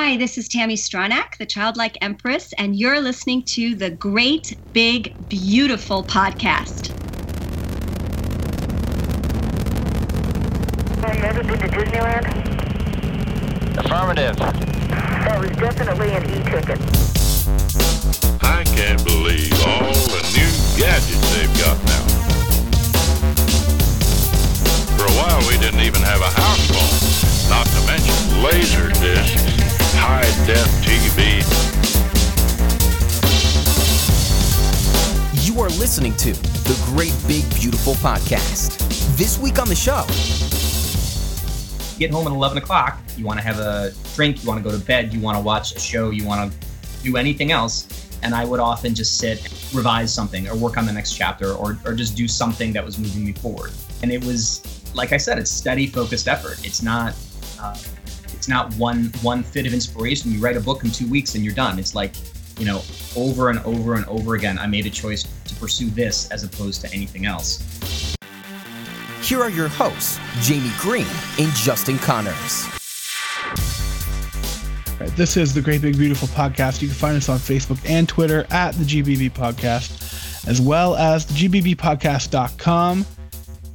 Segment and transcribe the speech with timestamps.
[0.00, 5.12] Hi, this is Tami Stronach, the Childlike Empress, and you're listening to the Great Big
[5.28, 6.86] Beautiful podcast.
[11.02, 12.26] Have you ever been to Disneyland?
[13.76, 14.36] Affirmative.
[14.36, 16.78] That was definitely an e-ticket.
[18.44, 22.04] I can't believe all the new gadgets they've got now.
[24.96, 29.57] For a while, we didn't even have a house phone, not to mention laser discs,
[29.98, 31.42] high-def TV.
[35.44, 38.78] You are listening to the Great Big Beautiful Podcast.
[39.16, 40.04] This week on the show,
[41.98, 44.76] get home at 11 o'clock, you want to have a drink, you want to go
[44.76, 46.58] to bed, you want to watch a show, you want to
[47.02, 47.88] do anything else.
[48.22, 49.42] And I would often just sit,
[49.74, 52.98] revise something, or work on the next chapter, or, or just do something that was
[52.98, 53.72] moving me forward.
[54.02, 54.62] And it was,
[54.94, 56.64] like I said, it's steady, focused effort.
[56.64, 57.14] It's not,
[57.60, 57.76] uh,
[58.38, 60.30] it's not one one fit of inspiration.
[60.30, 61.76] You write a book in two weeks and you're done.
[61.76, 62.12] It's like,
[62.56, 62.82] you know,
[63.16, 64.58] over and over and over again.
[64.60, 68.16] I made a choice to pursue this as opposed to anything else.
[69.22, 71.06] here are your hosts, Jamie Green
[71.40, 72.68] and Justin Connors.
[75.00, 76.80] Right, this is the Great Big Beautiful Podcast.
[76.80, 81.26] You can find us on Facebook and Twitter at the GBB Podcast, as well as
[81.26, 83.04] the GBBpodcast.com.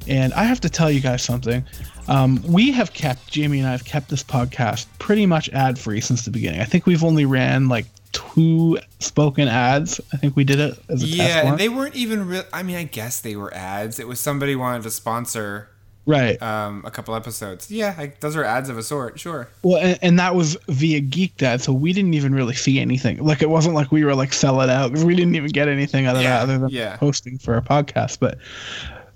[0.06, 1.64] And I have to tell you guys something.
[2.08, 6.00] Um, we have kept, Jamie and I have kept this podcast pretty much ad free
[6.00, 6.60] since the beginning.
[6.60, 10.00] I think we've only ran like two spoken ads.
[10.12, 12.44] I think we did it as a test Yeah, they weren't even real.
[12.52, 13.98] I mean, I guess they were ads.
[13.98, 15.68] It was somebody wanted to sponsor
[16.06, 16.40] right.
[16.42, 17.70] um, a couple episodes.
[17.70, 19.18] Yeah, I, those are ads of a sort.
[19.18, 19.48] Sure.
[19.62, 23.18] Well, and, and that was via Geek Dad, so we didn't even really see anything.
[23.24, 24.92] Like it wasn't like we were like selling out.
[24.92, 26.96] We didn't even get anything out of Yeah, that other than yeah.
[26.96, 28.18] posting for a podcast.
[28.20, 28.38] But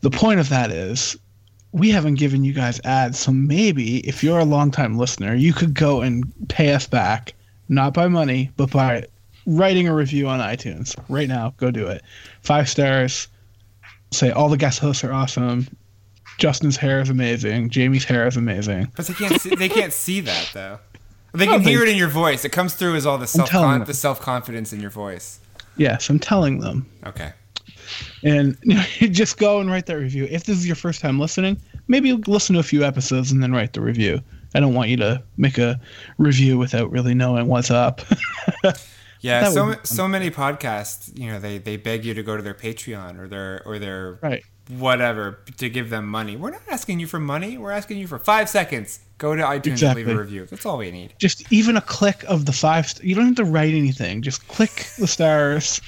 [0.00, 1.16] the point of that is
[1.72, 5.74] we haven't given you guys ads, so maybe if you're a longtime listener, you could
[5.74, 7.34] go and pay us back,
[7.68, 9.04] not by money, but by
[9.46, 11.54] writing a review on iTunes right now.
[11.56, 12.02] Go do it.
[12.42, 13.28] Five stars.
[14.10, 15.68] Say all the guest hosts are awesome.
[16.38, 17.68] Justin's hair is amazing.
[17.68, 18.90] Jamie's hair is amazing.
[18.96, 19.40] But they can't.
[19.40, 20.78] See, they can't see that though.
[21.34, 22.44] They can hear it in your voice.
[22.44, 23.84] It comes through as all the self them.
[23.84, 25.40] the self confidence in your voice.
[25.76, 26.86] Yes, I'm telling them.
[27.06, 27.32] Okay.
[28.22, 30.26] And you know, just go and write that review.
[30.30, 31.58] If this is your first time listening,
[31.88, 34.20] maybe listen to a few episodes and then write the review.
[34.54, 35.80] I don't want you to make a
[36.16, 38.00] review without really knowing what's up.
[39.20, 39.50] Yeah.
[39.50, 39.84] So would be fun.
[39.84, 41.16] so many podcasts.
[41.18, 44.18] You know, they they beg you to go to their Patreon or their or their
[44.22, 44.44] right.
[44.68, 46.36] whatever to give them money.
[46.36, 47.58] We're not asking you for money.
[47.58, 49.00] We're asking you for five seconds.
[49.18, 50.02] Go to iTunes Exactly.
[50.02, 50.46] and leave a review.
[50.46, 51.14] That's all we need.
[51.18, 52.92] Just even a click of the five.
[53.02, 54.22] You don't have to write anything.
[54.22, 55.80] Just click the stars.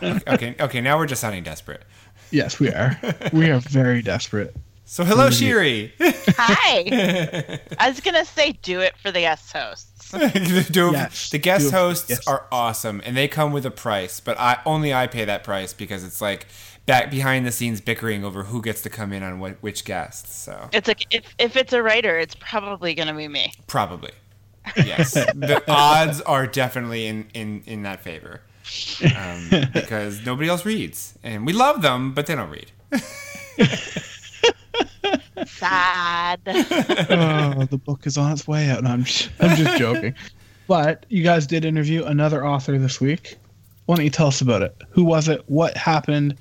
[0.28, 0.54] Okay.
[0.60, 0.80] Okay.
[0.80, 1.82] Now we're just sounding desperate.
[2.30, 2.98] Yes, we are.
[3.32, 4.54] we are very desperate.
[4.84, 5.92] So hello, Shiri.
[6.36, 7.58] Hi.
[7.78, 10.10] I was gonna say do it for the guest hosts.
[10.70, 12.26] Do- Yes, the guest do- hosts yes.
[12.26, 14.20] are awesome, and they come with a price.
[14.20, 16.46] But I only I pay that price because it's like
[16.86, 20.34] back behind the scenes bickering over who gets to come in on what, which guests.
[20.34, 23.52] So It's like if if it's a writer, it's probably gonna be me.
[23.66, 24.12] probably,
[24.76, 28.40] yes, the odds are definitely in in in that favor
[29.16, 32.70] um, because nobody else reads, and we love them, but they don't read.
[35.46, 36.40] Sad.
[36.46, 38.82] oh, the book is on its way out.
[38.82, 40.14] No, I'm just, I'm just joking.
[40.66, 43.36] But you guys did interview another author this week.
[43.86, 44.76] Why don't you tell us about it?
[44.90, 45.42] Who was it?
[45.46, 46.36] What happened?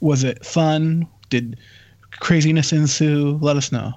[0.00, 1.06] Was it fun?
[1.30, 1.58] Did
[2.20, 3.38] craziness ensue?
[3.40, 3.94] Let us know.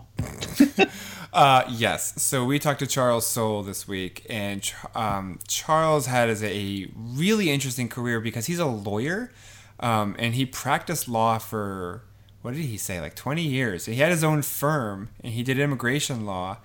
[1.34, 2.22] Uh, yes.
[2.22, 7.90] So we talked to Charles Soule this week, and um, Charles had a really interesting
[7.90, 9.32] career because he's a lawyer,
[9.80, 12.04] um, and he practiced law for
[12.44, 13.88] what did he say, like twenty years.
[13.88, 16.60] He had his own firm, and he did immigration law,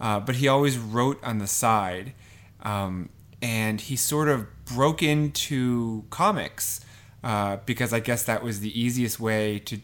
[0.00, 2.14] uh, but he always wrote on the side,
[2.62, 3.10] um,
[3.42, 6.80] and he sort of broke into comics
[7.22, 9.80] uh, because I guess that was the easiest way to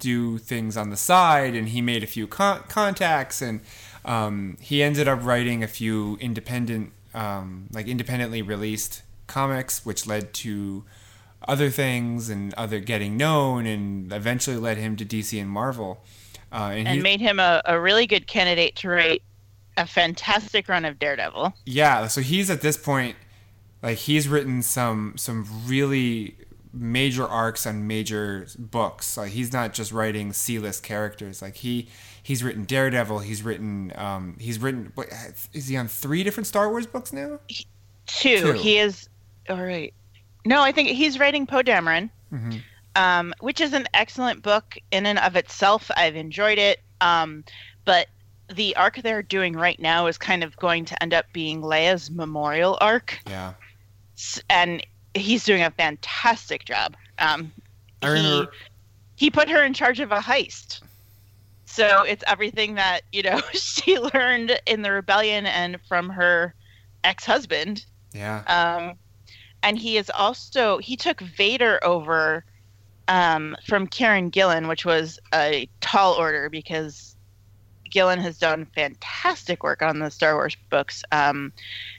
[0.00, 3.60] do things on the side and he made a few con- contacts and
[4.04, 10.32] um, he ended up writing a few independent um, like independently released comics which led
[10.32, 10.84] to
[11.46, 16.02] other things and other getting known and eventually led him to dc and marvel
[16.52, 19.22] uh, and, and he, made him a, a really good candidate to write
[19.76, 21.54] a fantastic run of Daredevil.
[21.64, 23.16] yeah so he's at this point
[23.82, 26.36] like he's written some some really
[26.72, 31.88] major arcs on major books like he's not just writing c-list characters like he
[32.22, 35.08] he's written daredevil he's written um he's written what
[35.52, 37.38] is he on three different star wars books now
[38.06, 38.38] Two.
[38.40, 38.52] Two.
[38.52, 39.08] He is
[39.48, 39.94] all right.
[40.44, 42.60] No, I think he's writing Poe Dameron, Mhm.
[42.96, 45.90] um, which is an excellent book in and of itself.
[45.96, 46.80] I've enjoyed it.
[47.00, 47.44] Um,
[47.84, 48.08] but
[48.52, 52.10] the arc they're doing right now is kind of going to end up being Leia's
[52.10, 53.52] memorial arc, Yeah.
[54.48, 54.84] And
[55.14, 56.96] he's doing a fantastic job.
[57.18, 57.52] Um,
[58.02, 58.50] I remember.
[59.16, 60.80] he, he put her in charge of a heist.
[61.66, 66.54] So it's everything that, you know, she learned in the rebellion and from her
[67.04, 67.84] ex-husband.
[68.12, 68.42] Yeah.
[68.46, 68.96] Um,
[69.62, 72.44] and he is also he took Vader over
[73.08, 77.16] um, from Kieron Gillen, which was a tall order because
[77.90, 81.02] Gillen has done fantastic work on the Star Wars books.
[81.12, 81.52] Um,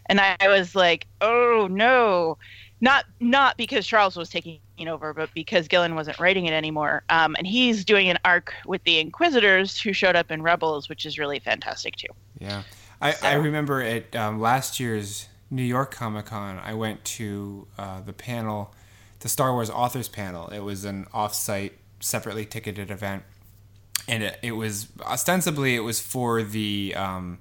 [0.07, 2.37] and I, I was like, oh no,
[2.81, 7.03] not not because Charles was taking over, but because Gillen wasn't writing it anymore.
[7.09, 11.05] Um, and he's doing an arc with the Inquisitors who showed up in Rebels, which
[11.05, 12.07] is really fantastic too.
[12.39, 12.63] Yeah,
[12.99, 18.01] I, I remember at um, last year's New York Comic Con, I went to uh,
[18.01, 18.73] the panel,
[19.19, 20.47] the Star Wars authors panel.
[20.47, 23.23] It was an off-site, separately ticketed event,
[24.07, 26.95] and it, it was ostensibly it was for the.
[26.95, 27.39] Um,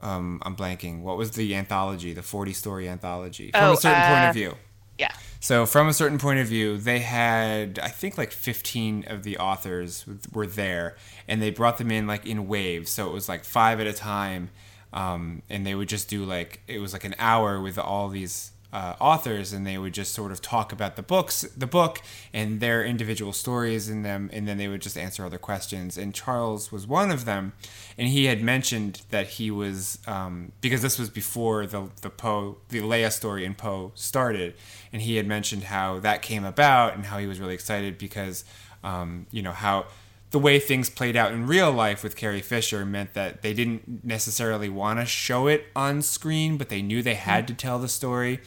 [0.00, 1.02] um, I'm blanking.
[1.02, 2.12] What was the anthology?
[2.12, 4.54] The 40 story anthology from Oh, a certain point uh, of view.
[4.98, 5.12] Yeah.
[5.40, 9.38] So from a certain point of view, they had I think like 15 of the
[9.38, 10.96] authors were there,
[11.28, 12.90] and they brought them in like in waves.
[12.90, 14.50] So it was like five at a time,
[14.92, 18.50] um, and they would just do like it was like an hour with all these
[18.72, 22.60] uh, authors, and they would just sort of talk about the books, the book, and
[22.60, 25.96] their individual stories in them, and then they would just answer other questions.
[25.96, 27.54] And Charles was one of them,
[27.96, 32.58] and he had mentioned that he was um, because this was before the the Poe
[32.68, 34.54] the Leia story in Poe started,
[34.92, 38.44] and he had mentioned how that came about and how he was really excited because
[38.84, 39.86] um, you know how
[40.30, 44.04] the way things played out in real life with Carrie Fisher meant that they didn't
[44.04, 47.88] necessarily want to show it on screen, but they knew they had to tell the
[47.88, 48.40] story,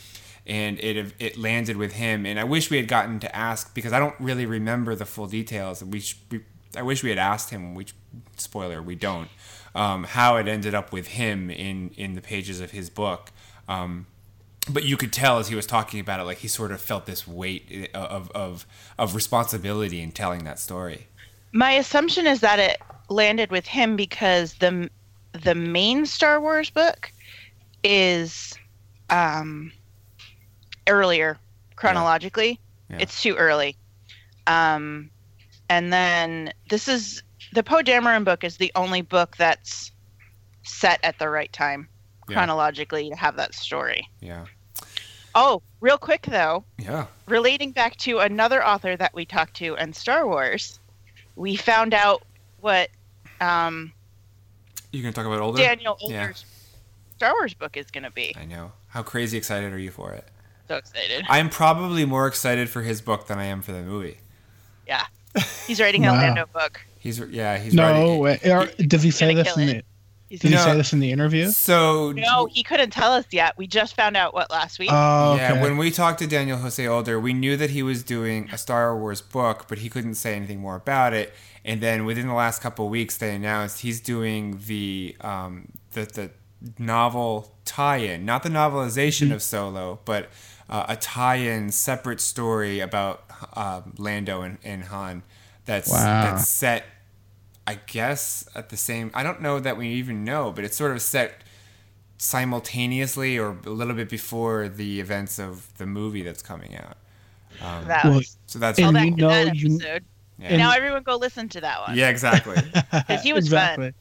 [0.45, 2.25] and it it landed with him.
[2.25, 5.28] And I wish we had gotten to ask because I don't really remember the full
[5.28, 5.83] details.
[5.83, 6.42] We, we
[6.75, 7.74] I wish we had asked him.
[7.74, 7.95] Which
[8.38, 9.30] spoiler we don't.
[9.74, 13.31] Um, how it ended up with him in in the pages of his book.
[13.68, 14.06] Um,
[14.69, 17.07] but you could tell as he was talking about it, like he sort of felt
[17.07, 18.68] this weight of of
[19.00, 21.07] of responsibility in telling that story.
[21.53, 24.89] My assumption is that it landed with him because the
[25.33, 27.12] the main Star Wars book
[27.83, 28.53] is
[29.09, 29.71] um,
[30.88, 31.38] earlier
[31.75, 32.59] chronologically.
[32.89, 32.98] Yeah.
[33.00, 33.77] It's too early.
[34.48, 35.09] Um,
[35.69, 37.24] and then this is
[37.54, 39.92] the Poe Dameron book is the only book that's
[40.63, 41.88] set at the right time
[42.30, 42.36] Yeah.
[42.36, 44.07] chronologically to have that story.
[44.19, 44.45] Yeah.
[45.33, 47.06] Oh, real quick though, Yeah.
[47.27, 50.80] relating back to another author that we talked to and Star Wars,
[51.36, 52.24] we found out
[52.60, 52.89] what
[53.39, 53.92] um,
[54.92, 55.62] You gonna talk about Older?
[55.62, 56.31] Daniel Yeah.
[57.18, 58.36] Star Wars book is going to be.
[58.36, 58.72] I know.
[58.88, 60.28] How crazy excited are you for it?
[60.68, 61.24] So excited.
[61.30, 64.18] I'm probably more excited for his book than I am for the movie.
[64.88, 65.06] Yeah.
[65.68, 66.13] He's writing Wow.
[66.13, 66.81] a Lando book.
[66.98, 68.19] He's yeah, he's No writing.
[68.19, 68.39] way.
[68.45, 69.74] Or, did he say this kill in it.
[69.74, 69.83] the?
[70.31, 70.63] He's Did he No.
[70.63, 71.50] say this in the interview?
[71.50, 73.57] So No, he couldn't tell us yet.
[73.57, 74.89] We just found out what last week.
[74.92, 75.42] Oh, okay.
[75.56, 78.57] Yeah, when we talked to Daniel Jose Older, we knew that he was doing a
[78.57, 81.33] Star Wars book, but he couldn't say anything more about it.
[81.66, 86.06] And then within the last couple of weeks, they announced he's doing the um, the,
[86.06, 86.30] the
[86.80, 90.30] novel tie-in, not the novelization of Solo, but
[90.69, 93.24] uh, a tie-in separate story about
[93.54, 95.24] uh, Lando and, and Han.
[95.66, 95.98] That's Wow.
[96.24, 96.86] that's set,
[97.67, 99.11] I guess, at the same.
[99.13, 101.43] I don't know that we even know, but it's sort of set
[102.17, 106.97] simultaneously or a little bit before the events of the movie that's coming out.
[107.61, 110.06] Um, that was so that's go and you know that you- episode.
[110.39, 110.57] yeah.
[110.57, 111.97] now everyone go listen to that one.
[111.97, 112.56] yeah, exactly.
[112.91, 113.94] Because he was fun.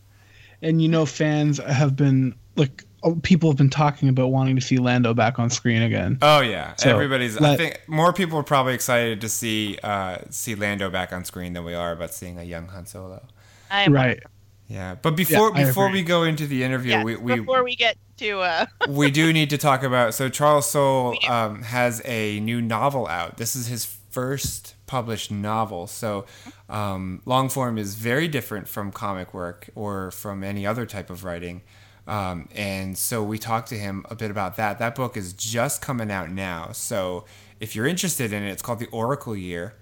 [0.62, 4.62] And you know, fans have been like oh, people have been talking about wanting to
[4.62, 6.18] see Lando back on screen again.
[6.20, 7.38] Oh yeah, So, everybody's.
[7.38, 11.54] I think more people are probably excited to see uh, see Lando back on screen
[11.54, 13.26] than we are about seeing a young Han Solo.
[13.70, 14.20] I am right.
[14.68, 17.74] Yeah, but before I before we go into the interview, Yeah, we, we before we
[17.74, 20.14] get to uh, we do need to talk about.
[20.14, 23.36] So Charles Soule um, has a new novel out.
[23.36, 25.86] This is his first published novel.
[25.86, 26.26] So
[26.68, 31.24] um, long form is very different from comic work or from any other type of
[31.24, 31.62] writing.
[32.06, 34.78] Um, and so we talked to him a bit about that.
[34.78, 36.72] That book is just coming out now.
[36.72, 37.24] So
[37.60, 39.74] if you're interested in it, it's called The Oracle Year.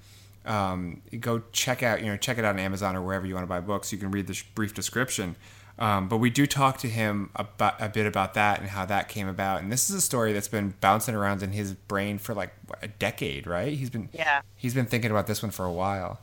[0.49, 3.45] Um, go check out, you know, check it out on Amazon or wherever you want
[3.45, 3.93] to buy books.
[3.93, 5.37] You can read the sh- brief description.
[5.79, 9.09] Um, but we do talk to him about a bit about that and how that
[9.09, 9.63] came about.
[9.63, 12.79] And this is a story that's been bouncing around in his brain for like what,
[12.83, 13.73] a decade, right?
[13.73, 14.41] He's been yeah.
[14.57, 16.21] he's been thinking about this one for a while.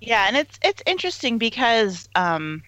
[0.00, 2.62] Yeah, and it's it's interesting because um,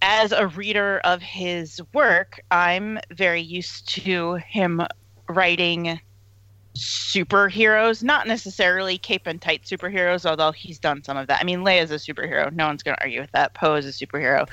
[0.00, 4.82] as a reader of his work, I'm very used to him
[5.28, 6.00] writing
[6.74, 11.40] superheroes, not necessarily cape and tight superheroes, although he's done some of that.
[11.40, 12.52] I mean, Leia's a superhero.
[12.52, 13.54] No one's going to argue with that.
[13.54, 14.48] Poe is a superhero.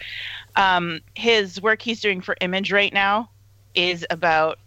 [0.56, 3.30] Um, his work he's doing for Image right now
[3.74, 4.60] is about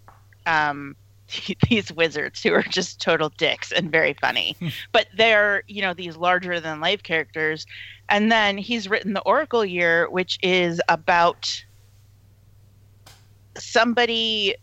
[0.47, 0.97] um,
[1.68, 4.56] these wizards who are just total dicks and very funny.
[4.92, 7.66] but they're, you know, these larger than life characters.
[8.09, 11.64] And then he's written The Oracle Year, which is about
[13.59, 14.54] somebody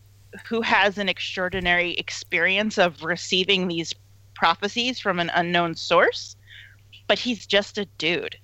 [0.45, 3.93] who has an extraordinary experience of receiving these
[4.35, 6.35] prophecies from an unknown source,
[7.07, 8.37] but he's just a dude.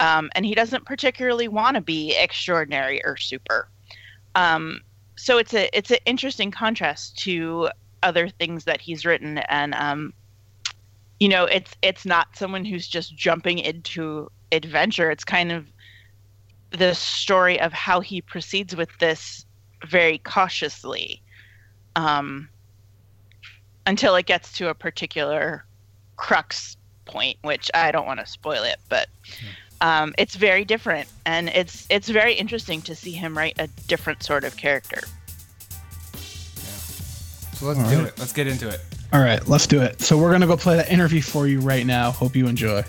[0.00, 3.68] Um, and he doesn't particularly want to be extraordinary or super.
[4.34, 4.80] Um,
[5.16, 7.68] so it's a it's an interesting contrast to
[8.02, 10.12] other things that he's written, and um,
[11.20, 15.10] you know, it's it's not someone who's just jumping into adventure.
[15.10, 15.66] It's kind of
[16.70, 19.46] the story of how he proceeds with this
[19.86, 21.22] very cautiously
[21.96, 22.48] um,
[23.86, 25.64] until it gets to a particular
[26.16, 29.08] crux point, which I don't want to spoil it, but
[29.80, 34.22] um, it's very different, and it's it's very interesting to see him write a different
[34.22, 35.00] sort of character.
[37.54, 38.06] So let's All do right.
[38.08, 38.18] it.
[38.18, 38.80] Let's get into it.
[39.12, 40.00] All right, let's do it.
[40.00, 42.12] So we're gonna go play that interview for you right now.
[42.12, 42.84] Hope you enjoy.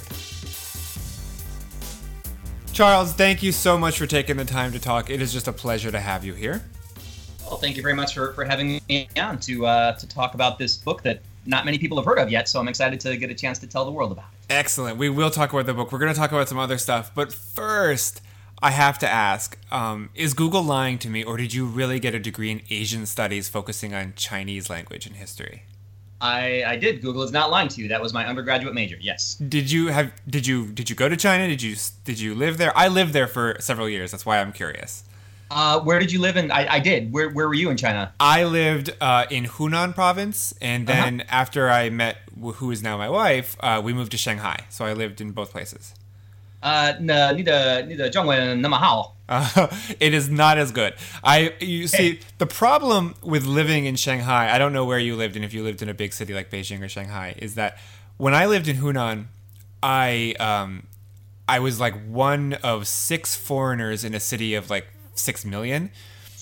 [2.71, 5.09] Charles, thank you so much for taking the time to talk.
[5.09, 6.63] It is just a pleasure to have you here.
[7.45, 10.57] Well, thank you very much for, for having me on to uh, to talk about
[10.57, 12.47] this book that not many people have heard of yet.
[12.47, 14.53] So I'm excited to get a chance to tell the world about it.
[14.53, 14.97] Excellent.
[14.97, 15.91] We will talk about the book.
[15.91, 17.12] We're going to talk about some other stuff.
[17.13, 18.21] But first,
[18.62, 22.15] I have to ask um, Is Google lying to me, or did you really get
[22.15, 25.63] a degree in Asian studies focusing on Chinese language and history?
[26.21, 27.01] I, I did.
[27.01, 27.89] Google is not lying to you.
[27.89, 28.97] That was my undergraduate major.
[29.01, 29.35] Yes.
[29.35, 31.50] Did you have did you did you go to China?
[31.50, 32.75] Did you did you live there?
[32.77, 34.12] I lived there for several years.
[34.12, 35.03] That's why I'm curious.
[35.55, 36.50] Uh, where did you live in?
[36.51, 37.13] I, I, did.
[37.13, 38.13] Where, where were you in China?
[38.19, 41.01] I lived uh, in Hunan province, and uh-huh.
[41.01, 41.29] then uh-huh.
[41.29, 42.17] after I met
[42.55, 44.65] who is now my wife, uh, we moved to Shanghai.
[44.69, 45.93] So I lived in both places.
[46.63, 46.93] Uh,
[49.29, 49.67] uh
[50.00, 50.93] it is not as good.
[51.24, 54.53] I you see the problem with living in Shanghai.
[54.53, 56.50] I don't know where you lived and if you lived in a big city like
[56.50, 57.77] Beijing or Shanghai is that
[58.17, 59.25] when I lived in Hunan,
[59.81, 60.88] I um,
[61.48, 65.91] I was like one of six foreigners in a city of like six million.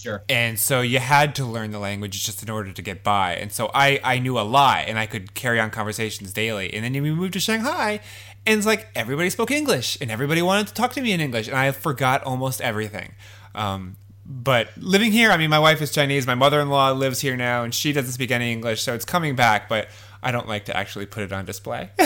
[0.02, 0.24] Sure.
[0.28, 3.36] And so you had to learn the language just in order to get by.
[3.36, 6.74] And so I, I knew a lot and I could carry on conversations daily.
[6.74, 8.00] And then we moved to Shanghai
[8.46, 11.48] and it's like everybody spoke English and everybody wanted to talk to me in English.
[11.48, 13.14] And I forgot almost everything.
[13.54, 16.26] Um, but living here, I mean, my wife is Chinese.
[16.26, 18.82] My mother in law lives here now and she doesn't speak any English.
[18.82, 19.88] So it's coming back, but
[20.24, 21.92] I don't like to actually put it on display.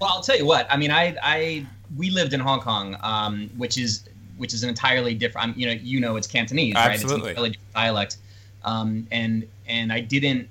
[0.00, 0.66] Well, I'll tell you what.
[0.70, 1.66] I mean, I, I
[1.96, 4.04] we lived in Hong Kong, um, which is
[4.36, 5.48] which is an entirely different.
[5.48, 6.92] um, You know, you know, it's Cantonese, right?
[6.94, 7.30] It's Absolutely.
[7.30, 8.16] an entirely different dialect.
[8.64, 10.48] Um, and and I didn't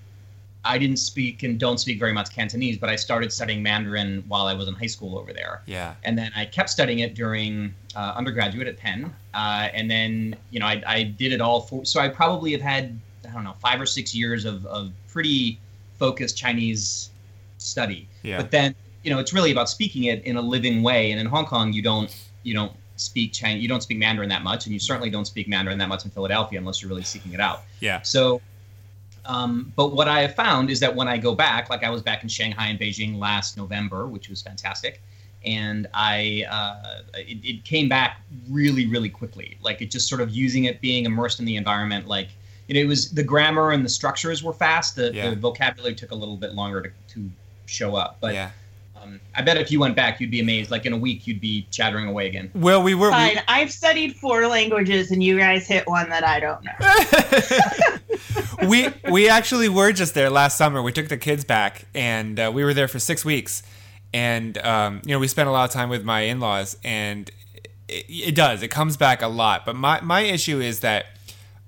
[0.64, 4.46] I didn't speak and don't speak very much Cantonese, but I started studying Mandarin while
[4.46, 5.62] I was in high school over there.
[5.66, 5.96] yeah.
[6.04, 10.60] and then I kept studying it during uh, undergraduate at Penn, uh, and then you
[10.60, 11.86] know I, I did it all for.
[11.86, 15.60] So I probably have had I don't know five or six years of, of pretty
[15.98, 17.10] focused Chinese
[17.58, 18.08] study.
[18.24, 18.38] Yeah.
[18.38, 21.26] But then you know it's really about speaking it in a living way, and in
[21.28, 24.74] Hong Kong you don't you don't speak Chinese, you don't speak Mandarin that much, and
[24.74, 27.64] you certainly don't speak Mandarin that much in Philadelphia unless you're really seeking it out.
[27.80, 28.02] Yeah.
[28.02, 28.42] So,
[29.26, 32.02] um, but what I have found is that when I go back, like I was
[32.02, 35.02] back in Shanghai and Beijing last November, which was fantastic,
[35.46, 39.58] and I uh, it, it came back really, really quickly.
[39.62, 42.08] Like it just sort of using it, being immersed in the environment.
[42.08, 42.30] Like
[42.68, 44.96] you it was the grammar and the structures were fast.
[44.96, 45.30] The, Yeah.
[45.32, 47.30] the vocabulary took a little bit longer to, to
[47.66, 48.18] show up.
[48.22, 48.52] But yeah.
[49.02, 50.72] Um, I bet if you went back, you'd be amazed.
[50.72, 52.52] Like in a week, you'd be chattering away again.
[52.54, 53.08] Well, we were.
[53.08, 53.42] we- Fine.
[53.48, 58.58] I've studied four languages, and you guys hit one that I don't know.
[58.68, 60.82] we we actually were just there last summer.
[60.82, 63.64] We took the kids back, and uh, we were there for six weeks.
[64.14, 67.30] And um, you know, we spent a lot of time with my in-laws, and
[67.88, 68.62] it, it does.
[68.62, 69.66] It comes back a lot.
[69.66, 71.06] But my my issue is that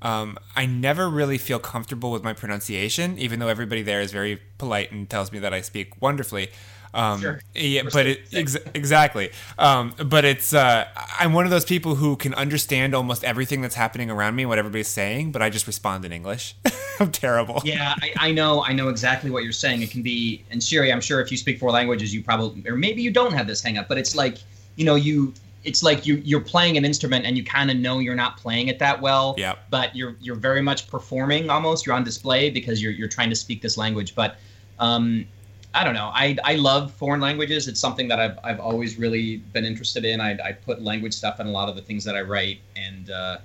[0.02, 4.42] um, I never really feel comfortable with my pronunciation, even though everybody there is very
[4.58, 6.50] polite and tells me that I speak wonderfully.
[6.94, 7.42] Um, Sure.
[7.56, 9.32] Yeah, We're but it ex- exactly.
[9.58, 10.88] Um, but it's uh,
[11.20, 14.60] I'm one of those people who can understand almost everything that's happening around me, what
[14.60, 16.56] everybody's saying, but I just respond in English.
[17.00, 17.62] I'm terrible.
[17.66, 18.64] Yeah, I, I know.
[18.64, 19.82] I know exactly what you're saying.
[19.82, 22.76] It can be, and Sherry, I'm sure if you speak four languages, you probably, or
[22.76, 24.38] maybe you don't have this hang up, but it's like,
[24.76, 25.34] you know, you,
[25.64, 28.68] it's like you, you're playing an instrument and you kind of know you're not playing
[28.68, 29.34] it that well.
[29.38, 29.60] Yep.
[29.72, 31.86] But you're, you're very much performing almost.
[31.86, 34.14] You're on display because you're, you're trying to speak this language.
[34.14, 34.38] But,
[34.78, 35.26] um,
[35.74, 36.12] I don't know.
[36.14, 37.68] I, I love foreign languages.
[37.68, 40.22] It's something that I've, I've always really been interested in.
[40.22, 43.10] I, I put language stuff in a lot of the things that I write, and
[43.10, 43.38] uh,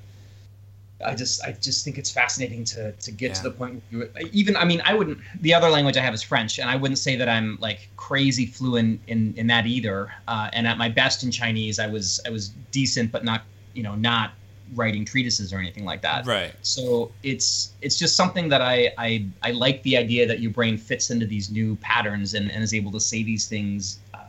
[1.04, 4.28] I just I just think it's fascinating to to get to the point where you,
[4.32, 6.98] even I mean I wouldn't the other language I have is French and I wouldn't
[6.98, 10.12] say that I'm like crazy fluent in in that either.
[10.26, 13.42] Uh, and at my best in Chinese I was I was decent but not
[13.74, 14.32] you know not
[14.74, 16.26] writing treatises or anything like that.
[16.26, 16.52] Right.
[16.62, 20.76] So it's it's just something that I I, I like the idea that your brain
[20.78, 23.98] fits into these new patterns and, and is able to say these things.
[24.14, 24.20] Um,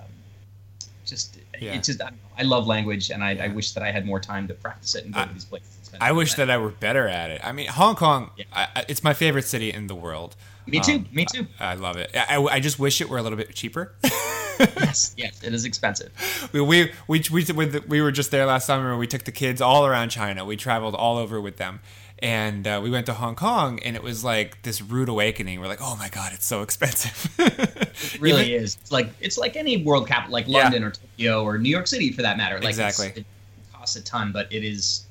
[1.06, 1.74] just Yeah.
[1.74, 2.20] it's just I, don't know.
[2.38, 5.06] I love language and I, I wish that I had more time to practice it
[5.06, 5.76] and go I- to these places.
[6.00, 7.42] I wish with that I were better at it.
[7.44, 8.68] I mean, Hong Kong, Yeah.
[8.88, 10.36] It's my favorite city in the world.
[10.68, 10.94] Me too.
[10.98, 11.48] Um, me too.
[11.60, 12.12] I love it.
[12.16, 13.94] I- I just wish it were a little bit cheaper.
[14.60, 15.14] yes.
[15.18, 15.44] Yes.
[15.44, 16.12] It is expensive.
[16.54, 19.62] we, we, we, we, we, we were just there last summer we took the kids
[19.62, 20.46] all around China.
[20.46, 21.80] We traveled all over with them.
[22.22, 25.62] And uh, we went to Hong Kong and it was like this rude awakening.
[25.62, 27.34] We're like, oh my God, it's so expensive.
[28.02, 28.78] It really is.
[28.82, 30.64] It's like it's like any world capital, like Yeah.
[30.64, 32.56] London or Tokyo or New York City for that matter.
[32.60, 33.08] Like Exactly.
[33.16, 33.26] it
[33.74, 35.06] costs a ton, but it is.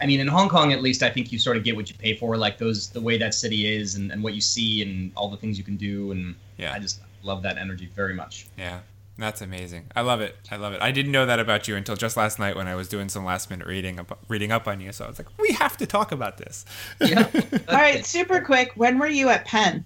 [0.00, 1.96] I mean, in Hong Kong, at least, I think you sort of get what you
[1.96, 2.36] pay for.
[2.36, 5.36] Like those, the way that city is, and, and what you see, and all the
[5.36, 6.72] things you can do, and Yeah.
[6.72, 8.46] I just love that energy very much.
[8.56, 8.80] Yeah,
[9.18, 9.86] that's amazing.
[9.94, 10.36] I love it.
[10.50, 10.80] I love it.
[10.80, 13.24] I didn't know that about you until just last night when I was doing some
[13.24, 14.92] last minute reading up, reading up on you.
[14.92, 16.64] So I was like, we have to talk about this.
[17.00, 17.28] Yeah.
[17.68, 18.72] All right, super quick.
[18.76, 19.84] When were you at Penn?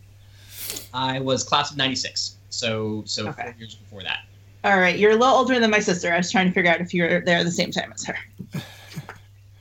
[0.95, 3.43] I was class of '96, so so Okay.
[3.43, 4.21] four years before that.
[4.63, 6.13] All right, you're a little older than my sister.
[6.13, 8.05] I was trying to figure out if you were there at the same time as
[8.05, 8.17] her.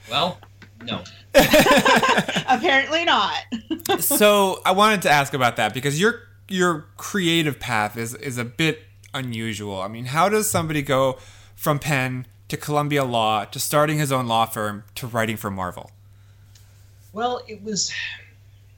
[0.09, 0.39] Well,
[0.83, 1.03] no.
[2.48, 3.38] Apparently not.
[4.00, 8.46] so I wanted to ask about that because your your creative path is is a
[8.46, 9.82] bit unusual.
[9.82, 11.18] I mean, how does somebody go
[11.56, 15.91] from Penn to Columbia Law to starting his own law firm to writing for Marvel?
[17.13, 17.91] Well, it was.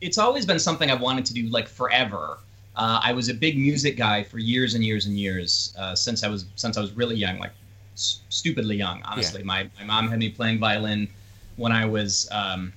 [0.02, 2.40] It's always been something I've wanted to do like forever.
[2.76, 6.24] Uh, I was a big music guy for years and years and years uh, since
[6.24, 7.52] I was since I was really young, like
[7.94, 9.02] s- stupidly young.
[9.04, 11.08] Honestly, my my mom had me playing violin
[11.58, 12.72] when I was um,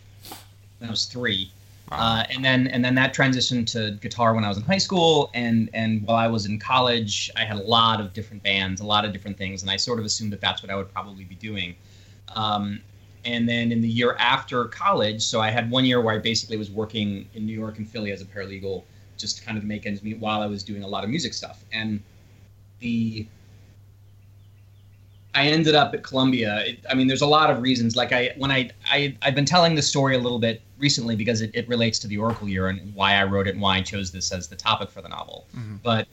[0.78, 1.50] when I was three,
[1.98, 5.30] uh, and then and then that transitioned to guitar when I was in high school,
[5.34, 8.86] and and while I was in college, I had a lot of different bands, a
[8.86, 11.24] lot of different things, and I sort of assumed that that's what I would probably
[11.24, 11.74] be doing.
[12.34, 12.80] Um,
[13.24, 16.56] and then in the year after college, so I had one year where I basically
[16.56, 18.84] was working in New York and Philly as a paralegal,
[19.16, 21.32] just to kind of make ends meet while I was doing a lot of music
[21.32, 21.64] stuff.
[21.72, 22.02] And
[22.80, 23.26] the
[25.34, 26.64] I ended up at Columbia.
[26.64, 27.96] It, I mean, there's a lot of reasons.
[27.96, 31.40] Like I, when I, I, I've been telling the story a little bit recently because
[31.40, 33.82] it, it relates to the Oracle year and why I wrote it and why I
[33.82, 35.46] chose this as the topic for the novel.
[35.82, 36.06] But,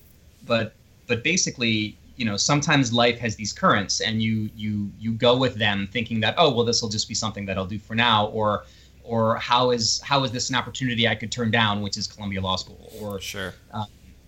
[0.45, 0.73] but,
[1.07, 5.55] but basically, you know, sometimes life has these currents, and you, you, you go with
[5.55, 8.27] them thinking that, oh, well, this will just be something that I'll do for now,
[8.27, 8.65] or,
[9.03, 12.39] or how is how is this an opportunity I could turn down, which is Columbia
[12.39, 13.53] Law School, or Sure.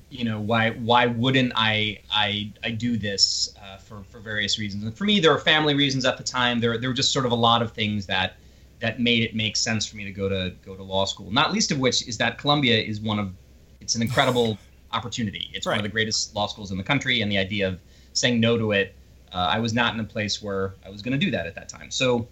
[0.09, 4.83] you know why why wouldn't I I I do this uh, for for various reasons
[4.83, 7.25] and for me there were family reasons at the time there there were just sort
[7.25, 8.35] of a lot of things that
[8.83, 11.31] that made it make sense for me to go to go to law school.
[11.31, 13.31] Not least of which is that Columbia is one of
[13.79, 14.57] it's an incredible
[14.91, 15.49] opportunity.
[15.53, 17.79] It's one of the greatest law schools in the country and the idea of
[18.11, 18.93] saying no to it
[19.31, 21.55] uh, I was not in a place where I was going to do that at
[21.55, 21.91] that time.
[21.91, 22.27] So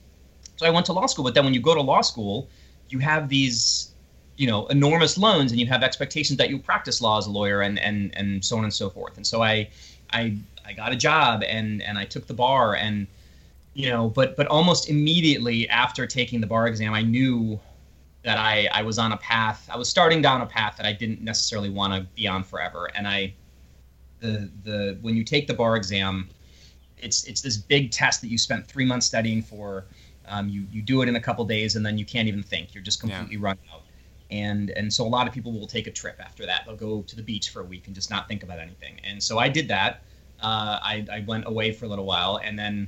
[0.58, 2.50] so I went to law school but then when you go to law school
[2.90, 3.92] you have these
[4.36, 7.62] you know enormous loans and you have expectations that you practice law as a lawyer
[7.62, 9.16] and and and so on and so forth.
[9.16, 9.70] And so i
[10.12, 10.36] i
[10.66, 13.08] i got a job and and i took the bar and
[13.74, 17.60] you know but but almost immediately after taking the bar exam i knew
[18.24, 20.92] that i i was on a path i was starting down a path that i
[20.92, 22.90] didn't necessarily want to be on forever.
[22.96, 23.34] And i
[24.20, 26.30] the the when you take the bar exam
[26.98, 29.86] it's it's this big test that you spent three months studying for.
[30.28, 32.74] Um, you you do it in a couple days and then you can't even think.
[32.74, 33.18] You're just Yeah.
[33.18, 33.82] completely run out.
[34.30, 36.64] And and so a lot of people will take a trip after that.
[36.66, 39.00] They'll go to the beach for a week and just not think about anything.
[39.04, 40.04] And so i did that.
[40.42, 42.88] Uh, I, I went away for a little while and then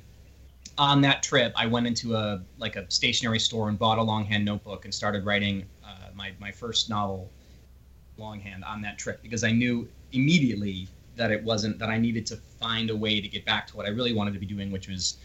[0.78, 4.44] on that trip i went into a like a stationery store and bought a longhand
[4.44, 7.30] notebook and started writing uh, my, my first novel
[8.18, 12.36] longhand on that trip because i knew immediately that it wasn't that i needed to
[12.36, 14.88] find a way to get back to what i really wanted to be doing which
[14.88, 15.18] was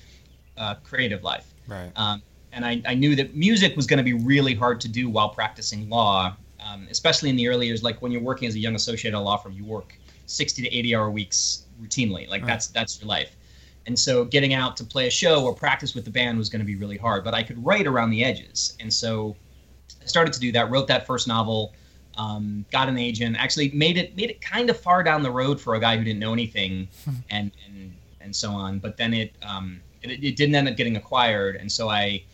[0.57, 1.93] uh, creative life Right.
[1.97, 5.11] um, and I, I knew that music was going to be really hard to do
[5.11, 7.83] while practicing law, um, especially in the early years.
[7.83, 9.93] Like when you're working as a young associate at a law firm, you work
[10.27, 12.27] 60 to 80 hour weeks routinely.
[12.29, 12.49] Like Right.
[12.49, 13.37] that's that's your life.
[13.89, 16.61] And so getting out to play a show or practice with the band was going
[16.61, 17.25] to be really hard.
[17.25, 19.35] But I could write around the edges, and so
[20.03, 20.71] I started to do that.
[20.71, 21.75] Wrote that first novel.
[22.19, 23.37] Um, got an agent.
[23.39, 26.05] Actually made it made it kind of far down the road for a guy who
[26.05, 26.87] didn't know anything,
[27.31, 28.79] and and and so on.
[28.79, 32.25] But then it um, it, it didn't end up getting acquired, and so I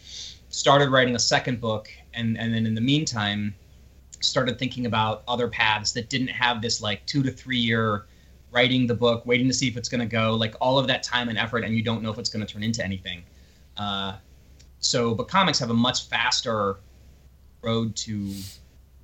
[0.49, 3.55] started writing a second book and and then in the meantime
[4.21, 8.07] started thinking about other paths that didn't have this like two to three year
[8.55, 11.03] writing the book waiting to see if it's going to go like all of that
[11.03, 13.23] time and effort and you don't know if it's going to turn into anything
[13.77, 14.15] uh,
[14.85, 16.77] so, but comics have a much faster
[17.63, 18.33] road to,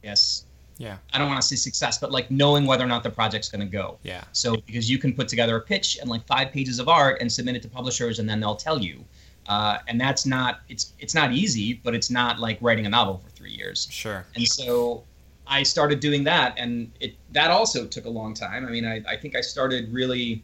[0.03, 0.45] yes,
[0.77, 0.97] Yeah.
[1.13, 3.61] I don't want to say success, but like knowing whether or not the project's going
[3.61, 3.99] to go.
[4.03, 4.25] Yeah.
[4.33, 7.33] So because you can put together a pitch and like five pages of art and
[7.33, 9.05] submit it to publishers, and then they'll tell you.
[9.47, 13.19] Uh, and that's not it's it's not easy, but it's not like writing a novel
[13.19, 13.89] for three years.
[13.91, 14.25] Sure.
[14.37, 15.03] And so
[15.51, 18.67] I started doing that, and it that also took a long time.
[18.67, 20.43] I mean, I, I think I started really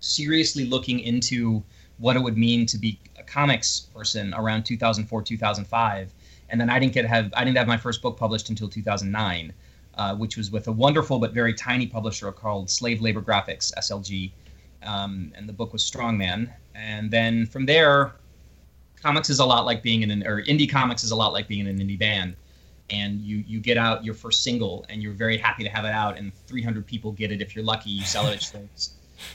[0.00, 1.62] seriously looking into
[1.98, 6.12] what it would mean to be a comics person around 2004 2005
[6.50, 9.54] and then i didn't get have i didn't have my first book published until 2009
[9.94, 14.30] uh, which was with a wonderful but very tiny publisher called slave labor graphics slg
[14.86, 16.50] um, and the book was strongman.
[16.74, 18.12] And then from there
[19.02, 21.48] comics is a lot like being in an or indie comics is a lot like
[21.48, 22.34] being in an indie band
[22.90, 25.92] and you you get out your first single and you're very happy to have it
[25.92, 28.90] out and 300 people get it if you're lucky you sell it at shows.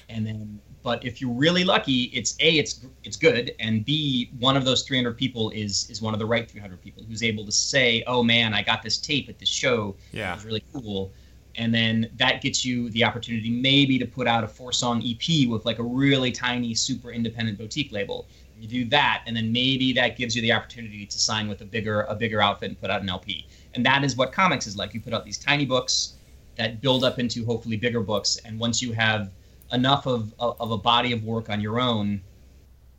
[0.10, 4.56] And then but if you're really lucky it's a it's it's good and b one
[4.56, 7.52] of those 300 people is is one of the right 300 people who's able to
[7.52, 9.96] say oh man i got this tape at this show.
[10.12, 10.32] Yeah.
[10.32, 11.12] it was really cool.
[11.58, 15.50] And then that gets you the opportunity maybe to put out a four song ep
[15.50, 18.26] with like a really tiny super independent boutique label
[18.62, 21.66] you do that and then maybe that gives you the opportunity to sign with a
[21.66, 24.76] bigger a bigger outfit and put out an lp and that is what comics is
[24.76, 24.94] like.
[24.94, 26.16] You put out these tiny books
[26.58, 29.32] that build up into hopefully bigger books and once you have
[29.72, 32.22] enough of, of, a body of work on your own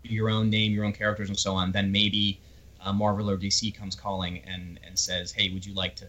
[0.03, 2.41] your own name your own characters and so on then maybe
[2.81, 6.07] uh, marvel or dc comes calling and and says hey would you like to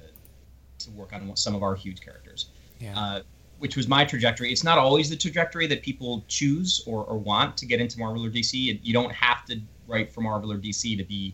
[0.83, 2.49] to work on some of our huge characters?
[2.79, 2.97] Yeah.
[2.97, 3.21] uh,
[3.63, 4.51] which was my trajectory.
[4.51, 8.25] It's not always the trajectory that people choose or, or want to get into Marvel
[8.25, 8.77] or DC.
[8.83, 11.33] You don't have to write for Marvel or DC to be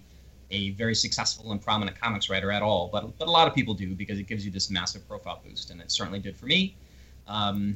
[0.51, 2.87] a very successful and prominent comics writer at all.
[2.93, 5.71] But but a lot of people do because it gives you this massive profile boost,
[5.71, 6.75] and it certainly did for me.
[7.27, 7.75] Um,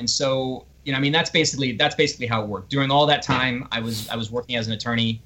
[0.00, 2.70] and so you know, I mean, that's basically that's basically how it worked.
[2.70, 5.22] During all that time, I was I was working as an attorney.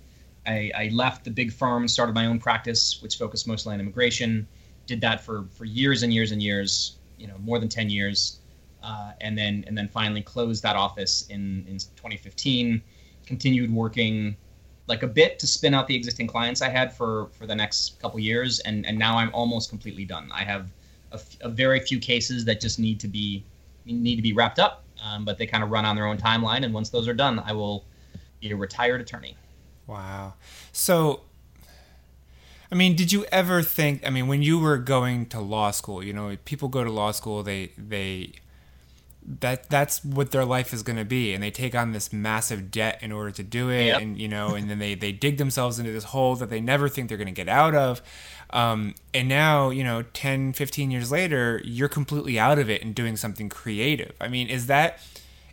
[0.46, 4.46] I, I left the big firm, started my own practice, which focused mostly on immigration.
[4.84, 6.98] Did that for for years and years and years.
[7.16, 8.39] You know, more than ten years,
[8.82, 12.82] uh, and then and then finally closed that office in in 2015.
[13.26, 14.36] Continued working
[14.86, 18.00] like a bit to spin out the existing clients I had for for the next
[18.00, 20.30] couple years, and and now I'm almost completely done.
[20.32, 20.66] I have
[21.12, 23.44] a, f- a very few cases that just need to be
[23.86, 26.64] need to be wrapped up, um, but they kind of run on their own timeline.
[26.64, 27.84] And once those are done, I will
[28.40, 29.36] be a retired attorney.
[29.86, 30.34] Wow.
[30.72, 31.22] So,
[32.70, 34.06] I mean, did you ever think?
[34.06, 37.12] I mean, when you were going to law school, you know, people go to law
[37.12, 38.34] school, they they
[39.40, 42.70] that that's what their life is going to be, and they take on this massive
[42.70, 44.00] debt in order to do it, Yep.
[44.00, 46.88] and you know, and then they they dig themselves into this hole that they never
[46.88, 48.02] think they're going to get out of.
[48.52, 52.94] Um, and now, you know, 10, 15 years later, you're completely out of it and
[52.96, 54.12] doing something creative.
[54.20, 54.98] I mean, is that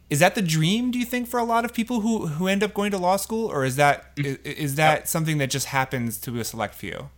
[0.10, 2.64] is that the dream do you think for a lot of people who who end
[2.64, 6.18] up going to law school or is that is, is that something that just happens
[6.20, 7.10] to a select few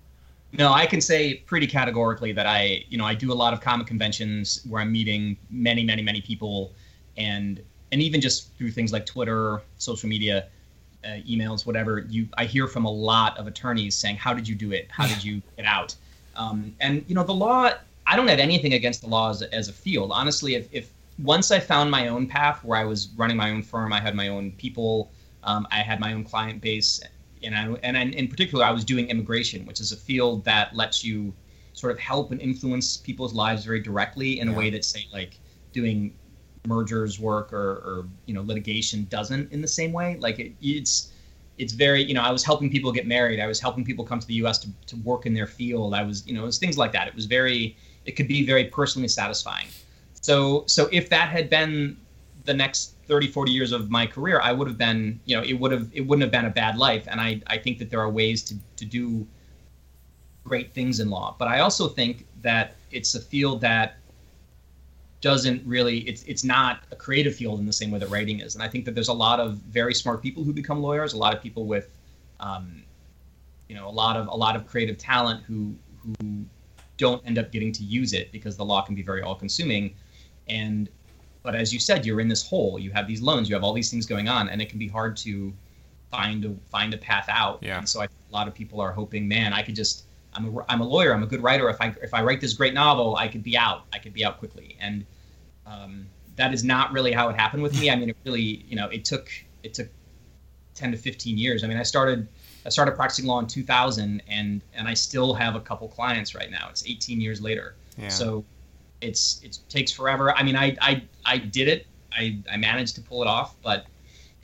[0.51, 3.61] No, I can say pretty categorically that I, you know, I do a lot of
[3.61, 6.73] comic conventions where I'm meeting many, many, many people,
[7.17, 10.47] and and even just through things like Twitter, social media,
[11.03, 12.05] uh, emails, whatever.
[12.09, 14.87] You, I hear from a lot of attorneys saying, "How did you do it?
[14.89, 15.95] How did you get out?"
[16.35, 17.71] Um, and you know, the law.
[18.07, 20.09] I don't have anything against the law as a, as a field.
[20.11, 23.61] Honestly, if, if once I found my own path where I was running my own
[23.61, 25.11] firm, I had my own people,
[25.43, 26.99] um, I had my own client base,
[27.43, 30.75] and I, and I, in particular, I was doing immigration, which is a field that
[30.75, 31.33] lets you
[31.73, 35.39] sort of help and influence people's lives very directly in a way that, say, like
[35.71, 36.13] doing
[36.67, 40.17] mergers work or, or you know litigation doesn't in the same way.
[40.19, 41.11] Like it, it's
[41.57, 43.39] it's very you know I was helping people get married.
[43.39, 44.57] I was helping people come to the U.S.
[44.59, 45.93] to, to work in their field.
[45.93, 47.07] I was you know it was things like that.
[47.07, 49.67] It was very it could be very personally satisfying.
[50.21, 51.97] So so if that had been
[52.45, 55.53] the next 30 40 years of my career i would have been you know it
[55.53, 57.05] would have it wouldn't have been a bad life.
[57.09, 59.27] And i i think that there are ways to to do
[60.45, 61.35] great things in law.
[61.37, 63.97] But i also think that it's a field that
[65.21, 68.53] doesn't really it's it's not a creative field in the same way that writing is.
[68.55, 71.17] And i think that there's a lot of very smart people who become lawyers a
[71.17, 71.89] lot of people with
[72.39, 72.83] um,
[73.67, 76.45] you know a lot of a lot of creative talent who who
[76.97, 79.95] don't end up getting to use it because the law can be very all consuming
[80.47, 80.89] and
[81.43, 82.79] but as you said you're in this hole.
[82.79, 83.49] You have these loans.
[83.49, 85.53] You have all these things going on and it can be hard to
[86.11, 87.59] find a find a path out.
[87.61, 87.79] Yeah.
[87.79, 90.65] and so I, a lot of people are hoping man i could just I'm a,
[90.69, 91.11] I'm a lawyer.
[91.11, 91.69] I'm a good writer.
[91.69, 93.85] If i if i write this great novel i could be out.
[93.93, 94.77] I could be out quickly.
[94.79, 95.05] And
[95.65, 97.89] um, that is not really how it happened with me.
[97.89, 99.31] I mean it really you know it took
[99.63, 99.89] it took
[100.75, 101.63] 10 to 15 years.
[101.63, 102.27] I mean i started
[102.65, 106.51] i started practicing law in 2000 and and i still have a couple clients right
[106.51, 106.67] now.
[106.69, 107.75] It's 18 years later.
[107.97, 108.09] Yeah.
[108.09, 108.45] So
[109.01, 110.35] it's it takes forever.
[110.35, 111.87] I mean, I I I did it.
[112.11, 113.85] I I managed to pull it off, but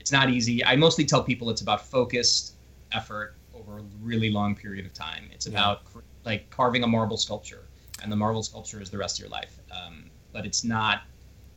[0.00, 0.64] it's not easy.
[0.64, 2.54] I mostly tell people it's about focused
[2.92, 5.28] effort over a really long period of time.
[5.32, 5.52] It's Yeah.
[5.52, 7.64] about cr- like carving a marble sculpture,
[8.02, 9.58] and the marble sculpture is the rest of your life.
[9.70, 11.02] Um, but it's not.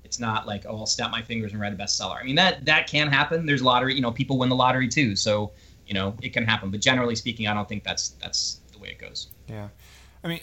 [0.03, 2.19] It's not like oh I'll snap my fingers and write a bestseller.
[2.19, 3.45] I mean that that can happen.
[3.45, 3.93] There's lottery.
[3.95, 5.51] You know people win the lottery too, so
[5.85, 6.71] you know it can happen.
[6.71, 9.27] But generally speaking, I don't think that's that's the way it goes.
[9.47, 9.67] Yeah.
[10.23, 10.39] I mean,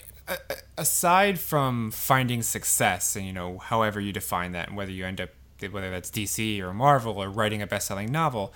[0.77, 5.21] aside from finding success and, you know, however you define that, and whether you end
[5.21, 5.29] up,
[5.71, 8.53] whether that's DC or Marvel or writing a best selling novel,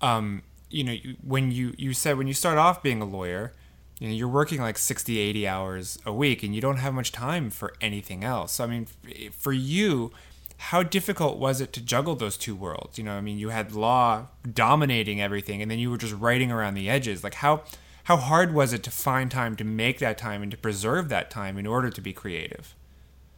[0.00, 3.52] um, you know, when you, you said when you start off being a lawyer,
[3.98, 7.12] you know, you're working like 60, 80 hours a week and you don't have much
[7.12, 8.52] time for anything else.
[8.52, 8.86] So, I mean,
[9.32, 10.12] for you,
[10.58, 12.98] how difficult was it to juggle those two worlds?
[12.98, 16.52] You know, I mean, you had law dominating everything and then you were just writing
[16.52, 17.24] around the edges.
[17.24, 17.62] Like, how,
[18.06, 21.28] how hard was it to find time to make that time and to preserve that
[21.28, 22.72] time in order to be creative?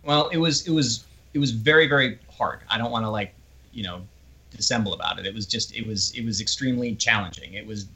[0.05, 2.61] Well, it was it was it was very very hard.
[2.69, 3.35] I don't want to like
[3.73, 4.03] you know
[4.51, 5.25] dissemble about it.
[5.25, 7.55] It was just it was it was extremely challenging.
[7.55, 7.87] It was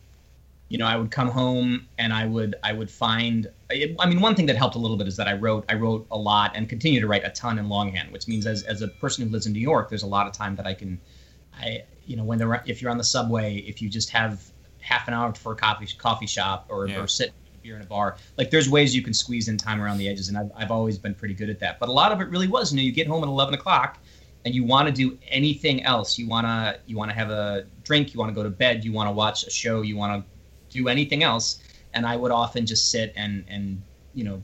[0.71, 4.23] you know I would come home and I would I would find I I mean
[4.23, 6.53] one thing that helped a little bit is that I wrote I wrote a lot
[6.55, 9.31] and continue to write a ton in longhand, which means as as a person who
[9.31, 10.99] lives in New York, there's a lot of time that I can
[11.55, 14.51] I you know when they're if you're on the subway, if you just have
[14.83, 17.01] half an hour for a coffee coffee shop or, Yeah.
[17.01, 18.17] or sit beer in a bar.
[18.37, 20.99] Like there's ways you can squeeze in time around the edges, and I've, I've always
[20.99, 21.79] been pretty good at that.
[21.79, 23.99] But a lot of it really was, you know, you get home at 11 o'clock,
[24.45, 26.19] and you want to do anything else.
[26.19, 29.07] You wanna you wanna have a drink, you want to go to bed, you want
[29.07, 31.63] to watch a show, you want to do anything else.
[31.95, 33.81] And I would often just sit and and
[34.15, 34.43] you know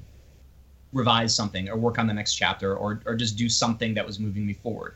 [0.92, 4.18] revise something or work on the next chapter or or just do something that was
[4.20, 4.94] moving me forward.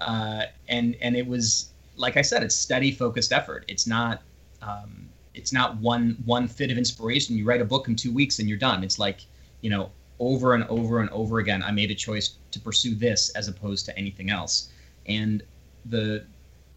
[0.00, 3.64] Uh, and and it was like I said, it's steady, focused effort.
[3.68, 4.22] It's not
[4.62, 7.36] um, it's not one one fit of inspiration.
[7.36, 8.82] You write a book in two weeks and you're done.
[8.82, 9.20] It's like
[9.60, 11.62] you know over and over and over again.
[11.62, 14.70] I made a choice to pursue this as opposed to anything else.
[15.06, 15.42] And
[15.86, 16.24] the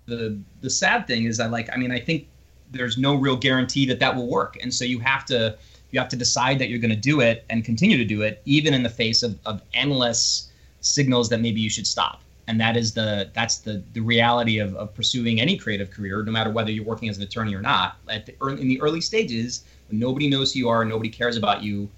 [0.05, 1.69] the the sad thing is, I like.
[1.71, 2.27] I mean, I think
[2.71, 5.57] there's no real guarantee that that will work, and so you have to
[5.91, 8.41] you have to decide that you're going to do it and continue to do it,
[8.45, 12.75] even in the face of, of endless signals that maybe you should stop and that
[12.75, 16.71] is the that's the the reality of, of pursuing any creative career no matter whether
[16.71, 17.97] you're working as an attorney or not.
[18.09, 21.63] At the in the early stages when nobody knows who you are nobody cares about
[21.63, 21.89] you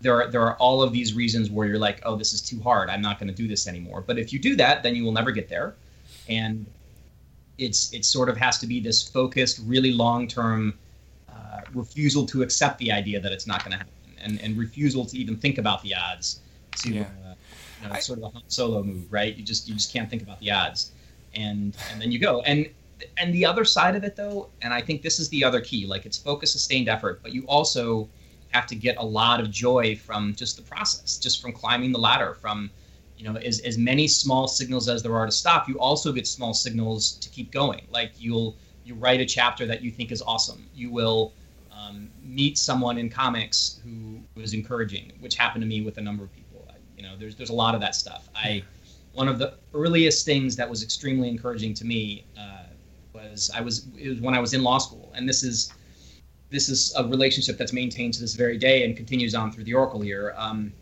[0.00, 2.60] there are there are all of these reasons where you're like oh this is too
[2.60, 2.88] hard.
[2.88, 4.02] I'm not going to do this anymore.
[4.06, 5.74] But if you do that then you will never get there.
[6.28, 6.66] And
[7.58, 10.78] it's it sort of has to be this focused really long term
[11.28, 13.92] uh, refusal to accept the idea that it's not going to happen
[14.22, 16.40] and and refusal to even think about the odds
[16.76, 17.02] to Yeah.
[17.26, 17.27] uh,
[17.82, 19.34] you know, it's sort of a Han solo move, right?
[19.34, 20.92] You just you just can't think about the odds,
[21.34, 22.42] and and then you go.
[22.42, 22.68] And
[23.16, 25.86] and the other side of it, though, and I think this is the other key.
[25.86, 28.08] Like it's focus, sustained effort, but you also
[28.50, 31.98] have to get a lot of joy from just the process, just from climbing the
[31.98, 32.70] ladder, from
[33.16, 35.68] you know as, as many small signals as there are to stop.
[35.68, 37.86] You also get small signals to keep going.
[37.90, 40.66] Like you'll you write a chapter that you think is awesome.
[40.74, 41.32] You will
[41.70, 46.24] um, meet someone in comics who was encouraging, which happened to me with a number
[46.24, 46.37] of people.
[46.98, 48.28] You know, there's there's a lot of that stuff.
[48.34, 48.64] I
[49.12, 52.64] one of the earliest things that was extremely encouraging to me uh,
[53.14, 55.72] was I was it was when I was in law school, and this is
[56.50, 59.74] this is a relationship that's maintained to this very day and continues on through the
[59.74, 60.34] Oracle year.
[60.36, 60.72] Um,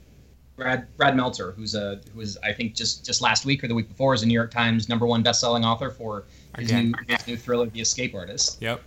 [0.57, 3.74] Brad Brad Meltzer, who's a who was I think just just last week or the
[3.74, 6.24] week before, is a New York Times number one best-selling author for
[6.57, 6.92] his Again.
[6.92, 8.81] new his new thriller, The Escape Artist Yep.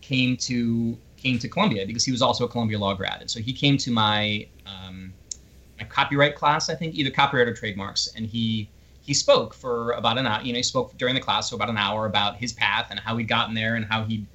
[0.00, 3.40] came to came to Columbia because he was also a Columbia law grad, and so
[3.40, 5.12] he came to my um,
[5.78, 8.68] my copyright class, I think, either copyright or trademarks, and he
[9.00, 10.42] he spoke for about an hour.
[10.42, 12.98] You know, he spoke during the class for about an hour about his path and
[12.98, 14.26] how he'd gotten there and how he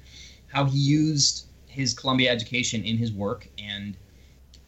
[0.48, 3.96] how he used his Columbia education in his work, and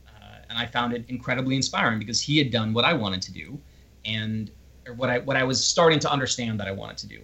[0.08, 3.32] uh, and I found it incredibly inspiring because he had done what I wanted to
[3.32, 3.58] do,
[4.04, 4.50] and
[4.86, 7.20] or what I what I was starting to understand that I wanted to do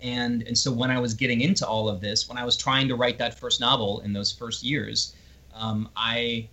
[0.00, 2.88] and and so when I was getting into all of this, when I was trying
[2.88, 5.14] to write that first novel in those first years,
[5.54, 6.48] um, I,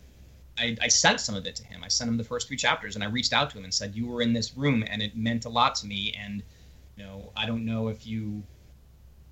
[0.58, 1.84] I I sent some of it to him.
[1.84, 3.96] I sent him the first three chapters, and I reached out to him and said,
[3.96, 6.16] "You were in this room, and it meant a lot to me.
[6.20, 6.44] And
[6.98, 8.44] you know, I don't know if you,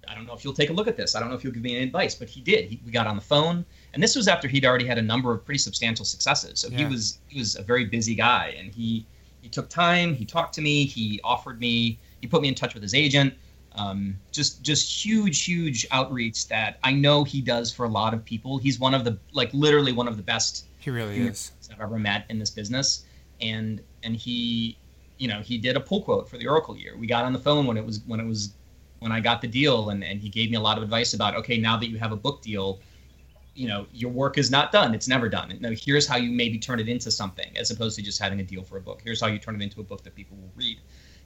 [0.08, 1.16] I don't know if you'll take a look at this.
[1.16, 2.66] I don't know if you'll give me any advice." But he did.
[2.66, 5.32] He, we got on the phone, and this was after he'd already had a number
[5.34, 6.60] of pretty substantial successes.
[6.60, 9.06] So he was he was a very busy guy, and he
[9.42, 10.16] he took time.
[10.16, 10.86] He talked to me.
[10.86, 12.00] He offered me.
[12.20, 13.34] He put me in touch with his agent
[13.76, 18.24] um, just just huge huge outreach that i know he does for a lot of
[18.26, 21.52] people he's one of the like literally one of the best He really is.
[21.72, 23.06] i've ever met in this business
[23.40, 24.78] and and he
[25.18, 26.98] you know he did a pull quote for the oracle year.
[26.98, 28.54] We got on the phone when it was when it was
[29.00, 31.36] when i got the deal and and he gave me a lot of advice about
[31.36, 32.80] okay now that you have a book deal
[33.54, 34.94] you know your work is not done.
[34.94, 35.58] It's never done.
[35.60, 38.44] No here's how you maybe turn it into something as opposed to just having a
[38.44, 39.02] deal for a book.
[39.04, 40.80] Here's how you turn it into a book that people will read.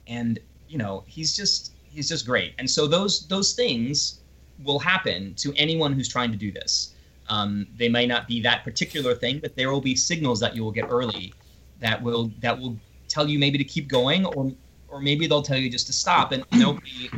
[0.06, 0.38] And
[0.68, 2.54] you know he's just he's just great.
[2.58, 4.20] And so those those things
[4.64, 6.94] will happen to anyone who's trying to do this
[7.28, 10.62] Um, they may not be that particular thing, but there will be signals that you
[10.62, 11.32] will get early
[11.80, 12.76] that will that will
[13.08, 14.52] tell you maybe to keep going, or
[14.88, 17.10] or maybe they'll tell you just to stop, and there'll be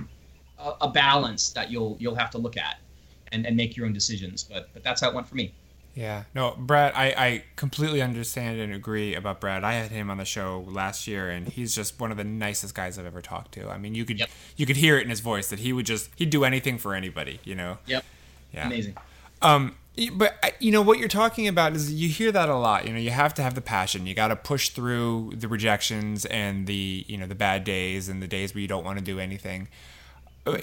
[0.58, 2.78] a, a balance that you'll you'll have to look at
[3.32, 4.44] and, and make your own decisions.
[4.44, 5.52] But but that's how it went for me.
[5.94, 9.64] Yeah, no, Brad, I, I completely understand and agree about Brad.
[9.64, 12.72] I had him on the show last year, and he's just one of the nicest
[12.72, 13.68] guys I've ever talked to.
[13.68, 14.30] I mean, you could Yep.
[14.56, 16.94] you could hear it in his voice that he would just he'd do anything for
[16.94, 17.78] anybody, you know.
[17.86, 18.04] Yep.
[18.52, 18.66] Yeah.
[18.66, 18.96] Amazing.
[19.42, 19.74] Um,
[20.12, 22.86] but you know what you're talking about is you hear that a lot.
[22.86, 24.06] You know, you have to have the passion.
[24.06, 28.22] You got to push through the rejections and the you know the bad days and
[28.22, 29.68] the days where you don't want to do anything.
[30.46, 30.58] Uh,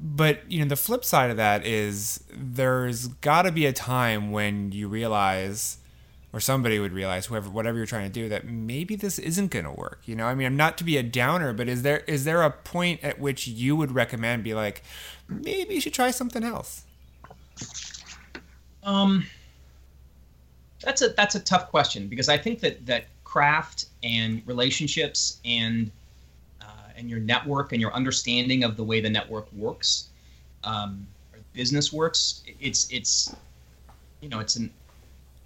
[0.00, 4.30] But you know, the flip side of that is there's got to be a time
[4.30, 5.78] when you realize,
[6.32, 9.64] or somebody would realize, whoever, whatever you're trying to do, that maybe this isn't going
[9.64, 10.00] to work.
[10.04, 12.42] You know, I mean, I'm not to be a downer, but is there is there
[12.42, 14.82] a point at which you would recommend be like,
[15.28, 16.84] maybe you should try something else?
[18.88, 19.26] Um,
[20.80, 25.90] that's a that's a tough question because I think that that craft and relationships and
[26.62, 30.08] uh, and your network and your understanding of the way the network works,
[30.64, 33.36] um, or business works, it's it's
[34.22, 34.72] you know it's an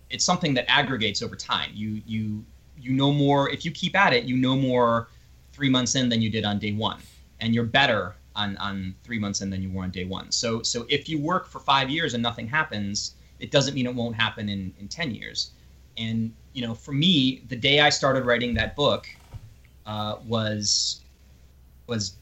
[0.08, 1.70] it's something that aggregates over time.
[1.74, 2.44] You you
[2.78, 4.22] you know more if you keep at it.
[4.22, 5.08] You know more
[5.52, 7.00] three months in than you did on day one,
[7.40, 10.30] and you're better on on three months in than you were on day one.
[10.30, 13.94] So so if you work for five years and nothing happens, it doesn't mean it
[13.94, 15.50] won't happen in in ten years.
[15.98, 19.06] And you know, for me, the day I started writing that book
[19.84, 21.00] uh, was
[21.86, 22.14] was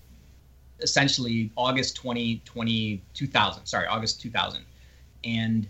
[0.80, 3.66] essentially August 20, 20, 2000.
[3.66, 4.64] Sorry, August 2000.
[5.24, 5.68] And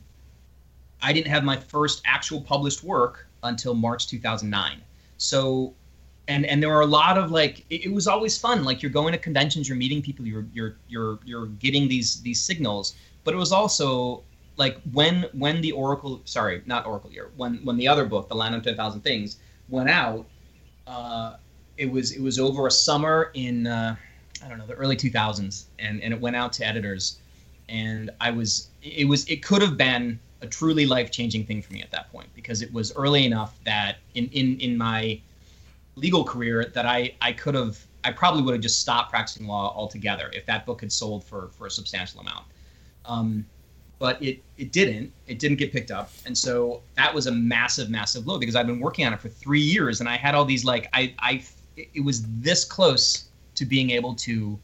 [1.02, 4.80] I didn't have my first actual published work until March 2009.
[5.18, 5.74] So,
[6.28, 8.64] and and there were a lot of like it, it was always fun.
[8.64, 12.40] Like you're going to conventions, you're meeting people, you're you're you're you're getting these these
[12.40, 12.94] signals.
[13.24, 14.22] But it was also
[14.60, 18.34] like when when the Oracle, sorry, not Oracle year, when when the other book, The
[18.34, 19.38] Land of Ten Thousand Things,
[19.70, 20.26] went out.
[20.86, 21.36] Uh,
[21.78, 23.96] it was it was over a summer in uh,
[24.44, 27.18] I don't know the early 2000s, and and it went out to editors,
[27.70, 31.72] and I was it was it could have been a truly life changing thing for
[31.72, 35.18] me at that point because it was early enough that in in in my
[35.96, 39.72] legal career that I I could have I probably would have just stopped practicing law
[39.74, 42.44] altogether if that book had sold for for a substantial amount.
[43.06, 43.46] Um,
[44.00, 45.12] but it it didn't.
[45.28, 48.66] It didn't get picked up, and so that was a massive, massive blow because I've
[48.66, 51.44] been working on it for three years, and I had all these like I I
[51.76, 54.58] it was this close to being able to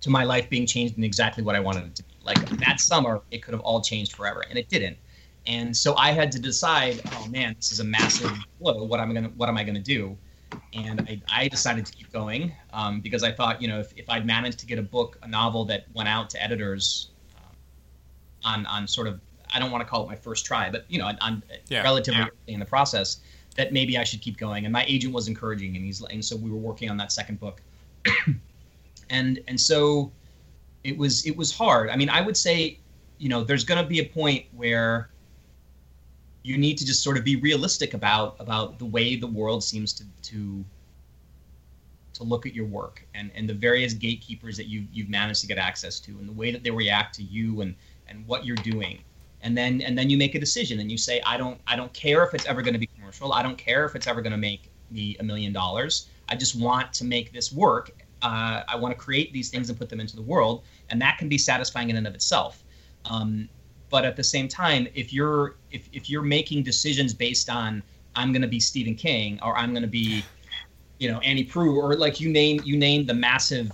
[0.00, 2.14] to my life being changed in exactly what I wanted it to be.
[2.24, 4.98] Like that summer, it could have all changed forever, and it didn't.
[5.46, 8.82] And so I had to decide, oh man, this is a massive blow.
[8.82, 10.18] What am I gonna What am I gonna do?
[10.74, 14.10] And I, I decided to keep going um, because I thought, you know, if, if
[14.10, 17.10] I'd managed to get a book, a novel that went out to editors
[18.44, 19.20] on on sort of,
[19.52, 21.82] I don't want to call it my first try, but you know, on, on Yeah.
[21.82, 22.26] relatively Yeah.
[22.26, 23.18] early in the process,
[23.56, 24.64] that maybe I should keep going.
[24.64, 27.40] And my agent was encouraging, and he's and so we were working on that second
[27.40, 27.60] book,
[29.10, 30.12] and and so
[30.84, 31.90] it was it was hard.
[31.90, 32.78] I mean, I would say,
[33.18, 35.10] you know, there's going to be a point where
[36.44, 39.92] you need to just sort of be realistic about about the way the world seems
[39.94, 40.64] to to
[42.14, 45.46] to look at your work and and the various gatekeepers that you you've managed to
[45.46, 47.74] get access to and the way that they react to you and
[48.08, 49.00] and what you're doing.
[49.42, 51.92] And then and then you make a decision and you say i don't i don't
[51.92, 53.32] care if it's ever going to be commercial.
[53.32, 56.08] I don't care if it's ever going to make me a million dollars.
[56.28, 57.90] I just want to make this work.
[58.20, 60.64] Uh, i want to create these things and put them into the world.
[60.90, 62.64] And that can be satisfying in and of itself.
[63.04, 63.48] Um,
[63.90, 67.82] but at the same time if you're if, if you're making decisions based on
[68.16, 70.22] i'm going to be stephen king or i'm going to be
[70.98, 73.70] you know annie Proulx or like you name you name the massive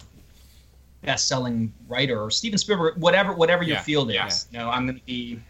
[1.05, 4.15] best-selling writer or steven spielberg whatever whatever your Yeah, field is.
[4.17, 4.31] yeah.
[4.51, 5.41] you know i'm going to be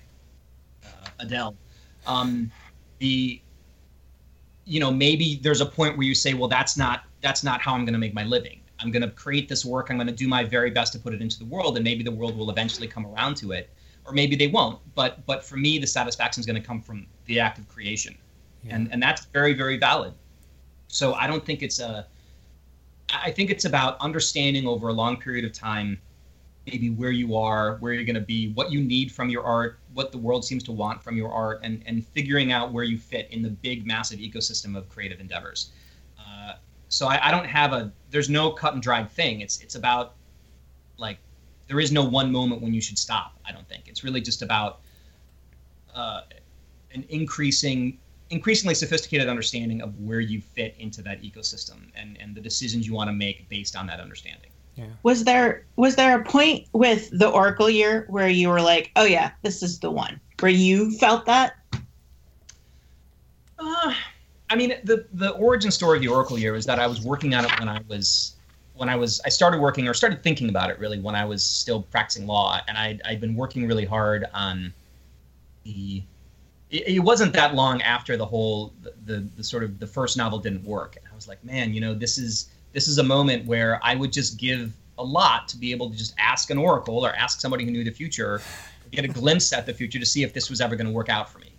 [0.85, 0.88] uh,
[1.21, 1.55] adele.
[2.07, 2.51] Um,
[2.99, 3.40] the
[4.67, 7.75] you know maybe there's a point where you say well that's not that's not how
[7.75, 8.61] i'm going to make my living.
[8.81, 9.88] I'm going to create this work.
[9.88, 12.03] I'm going to do my very best to put it into the world and maybe
[12.03, 13.71] the world will eventually come around to it.
[14.05, 17.07] Or maybe they won't but but for me the satisfaction is going to come from
[17.27, 18.14] the act of creation.
[18.69, 20.12] And and that's very very valid.
[20.88, 22.07] So i don't think it's a
[23.12, 25.99] i think it's about understanding over a long period of time
[26.67, 29.79] maybe where you are where you're going to be what you need from your art
[29.94, 32.98] what the world seems to want from your art and and figuring out where you
[32.98, 35.71] fit in the big massive ecosystem of creative endeavors.
[36.19, 36.55] Uh,
[36.88, 39.40] so I, I don't have a there's no cut and dried thing.
[39.40, 40.15] It's it's about
[40.98, 41.19] like
[41.69, 43.88] there is no one moment when you should stop i don't think.
[43.88, 44.81] It's really just about
[45.94, 46.23] uh,
[46.92, 47.98] an increasing
[48.35, 52.95] increasingly sophisticated understanding of where you fit into that ecosystem and and the decisions you
[52.95, 54.87] want to make based on that understanding Yeah.
[55.03, 59.05] Was there was there a point with the Oracle year where you were like, oh
[59.05, 60.21] yeah, this is the one?
[60.41, 61.55] where you felt that?
[63.59, 63.95] Uh,
[64.51, 67.35] I mean, the the origin story of the Oracle Year is that I was working
[67.35, 68.35] on it when I was
[68.75, 71.45] when I was I started working or started thinking about it really when I was
[71.45, 74.73] still practicing law, and i'd I'd been working really hard on
[75.65, 76.03] the.
[76.71, 80.38] It, wasn't that long after the whole the, the the sort of the first novel
[80.38, 83.46] didn't work, and I was like, man, you know, this is this is a moment
[83.46, 87.04] where I would just give a lot to be able to just ask an oracle
[87.04, 88.40] or ask somebody who knew the future,
[88.90, 91.08] get a glimpse at the future to see if this was ever going to work
[91.08, 91.52] out for me.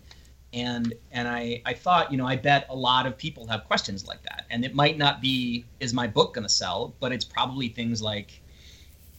[0.53, 4.07] And and I, I thought you know i bet a lot of people have questions
[4.07, 4.45] like that.
[4.49, 8.01] And it might not be is my book going to sell but it's probably things
[8.01, 8.41] like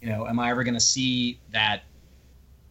[0.00, 1.82] you know am i ever going to see that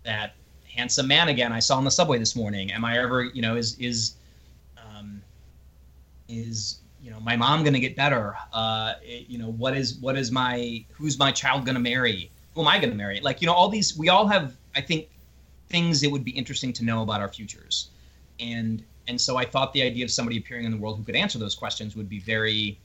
[0.03, 0.36] that
[0.76, 1.51] handsome man again.
[1.51, 2.71] I saw on the subway this morning.
[2.71, 4.15] Am i ever you know is is
[4.78, 5.21] um,
[6.28, 8.36] is you know my mom to get better?
[8.53, 12.32] Uh, it- you know what is what is my who's my child to marry?
[12.53, 13.19] Who am i to marry?
[13.19, 15.09] Like you know all these we all have i think
[15.69, 17.89] things that would be interesting to know about our futures.
[18.39, 21.15] And and so I thought the idea of somebody appearing in the world who could
[21.15, 22.80] answer those questions would be very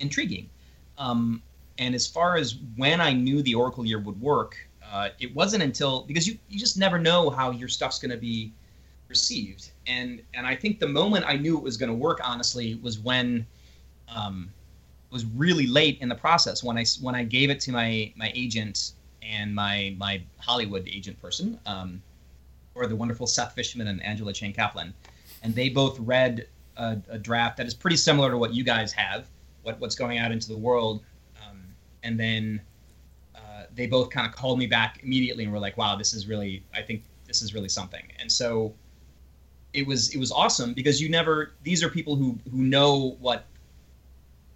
[0.00, 0.48] intriguing.
[0.98, 1.42] Um,
[1.78, 5.62] and as far as when I knew the Oracle year would work, uh, it wasn't
[5.62, 8.52] until because you you just never know how your stuff's going to be
[9.08, 9.70] received.
[9.86, 12.98] And and I think the moment I knew it was going to work, honestly, was
[12.98, 13.46] when
[14.08, 14.50] um,
[15.10, 18.32] was really late in the process when I when I gave it to my my
[18.34, 21.58] agent and my my Hollywood agent person.
[21.66, 22.02] Um,
[22.74, 24.92] or the wonderful Seth Fishman and Angela Cheng Caplan,
[25.42, 28.92] and they both read a, a draft that is pretty similar to what you guys
[28.92, 29.26] have,
[29.62, 31.02] what what's going out into the world,
[31.42, 31.62] um,
[32.02, 32.60] and then
[33.76, 36.62] they both kind of called me back immediately and were like, "Wow, this is really,
[36.74, 38.74] I think this is really something." And so
[39.72, 43.44] it was it was awesome because you never these are people who who know what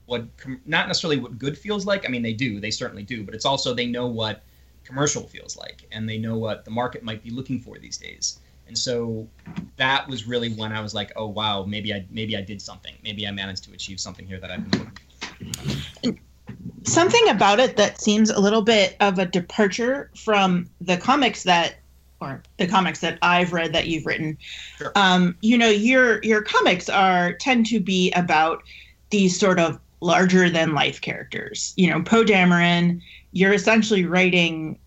[0.07, 0.27] what
[0.67, 2.07] not necessarily what good feels like.
[2.07, 4.43] I mean, they do, they certainly do, but it's also they know what
[4.85, 8.41] commercial feels like and they know what the market might be looking for these days
[8.67, 9.27] and so
[9.77, 12.95] that was really when i was like oh wow maybe i maybe i did something
[13.05, 14.91] maybe i managed to achieve something here that i've been
[16.03, 16.21] looking
[16.85, 21.77] Something about it that seems a little bit of a departure from the comics that
[22.21, 24.37] or the comics that I've read that you've written.
[24.77, 24.93] Sure.
[24.95, 28.63] Um, you know, your your comics are tend to be about
[29.11, 31.73] these sort of larger than life characters.
[31.77, 33.01] You know, Poe Dameron,
[33.33, 34.79] you're essentially writing,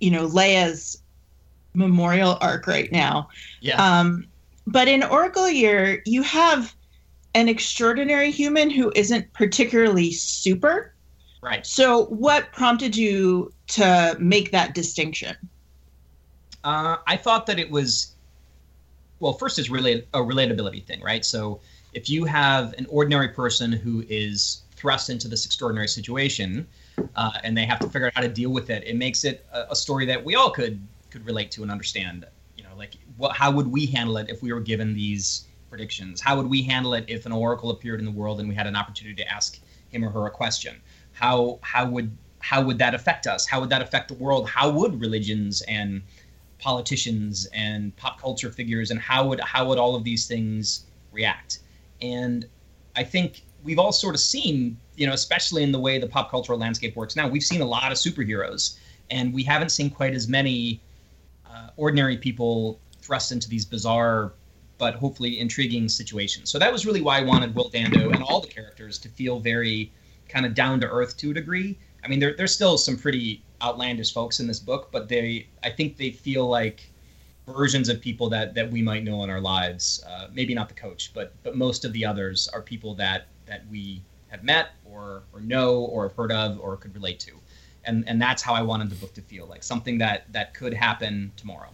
[0.00, 1.02] you know, Leia's
[1.74, 3.28] memorial arc right now.
[3.60, 4.26] yeah Um,
[4.66, 6.74] but in Oracle Year, you have
[7.34, 10.92] an extraordinary human who isn't particularly super.
[11.40, 15.36] Right So, what prompted you to make that distinction?
[16.64, 18.14] Uh, I thought that it was,
[19.18, 21.24] well, first is really a relatability thing, right?
[21.24, 21.60] So
[21.94, 26.66] if you have an ordinary person who is thrust into this extraordinary situation,
[27.16, 29.46] uh, and they have to figure out how to deal with it, it makes it
[29.52, 30.80] a, a story that we all could
[31.10, 32.24] could relate to and understand.
[32.56, 36.20] You know, like what, how would we handle it if we were given these predictions?
[36.20, 38.66] How would we handle it if an oracle appeared in the world and we had
[38.66, 39.58] an opportunity to ask
[39.90, 40.80] him or her a question?
[41.20, 43.46] How how would how would that affect us?
[43.46, 44.48] How would that affect the world?
[44.48, 46.02] How would religions and
[46.60, 51.60] politicians and pop culture figures and how would how would all of these things react
[52.02, 52.46] and
[52.96, 56.30] i think we've all sort of seen you know especially in the way the pop
[56.30, 58.78] cultural landscape works now we've seen a lot of superheroes
[59.10, 60.80] and we haven't seen quite as many
[61.50, 64.32] uh, ordinary people thrust into these bizarre
[64.78, 68.40] but hopefully intriguing situations so that was really why i wanted will dando and all
[68.40, 69.90] the characters to feel very
[70.30, 71.78] kind of down to earth to a degree.
[72.02, 75.68] I mean there, there's still some pretty outlandish folks in this book but they i
[75.68, 76.90] think they feel like
[77.46, 80.74] versions of people that that we might know in our lives uh, maybe not the
[80.74, 84.00] coach but but most of the others are people that that we
[84.30, 87.32] have met or or know or have heard of or could relate to.
[87.84, 90.72] And and that's how i wanted the book to feel like something that that could
[90.72, 91.70] happen tomorrow.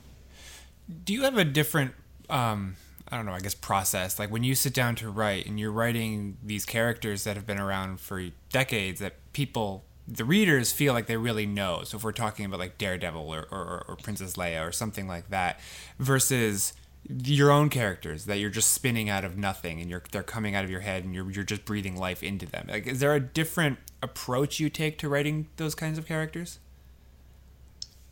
[1.04, 1.92] Do you have a different
[2.28, 2.76] um
[3.10, 4.18] i don't know i guess process.
[4.18, 7.58] Like when you sit down to write and you're writing these characters that have been
[7.58, 11.82] around for decades that people the readers feel like they really know.
[11.82, 15.30] So if we're talking about like daredevil or, or, or princess leia or something like
[15.30, 15.58] that
[15.98, 16.74] versus
[17.24, 20.64] your own characters that you're just spinning out of nothing and you're they're coming out
[20.64, 22.66] of your head and you're you're just breathing life into them.
[22.68, 26.60] Like is there a different approach you take to writing those kinds of characters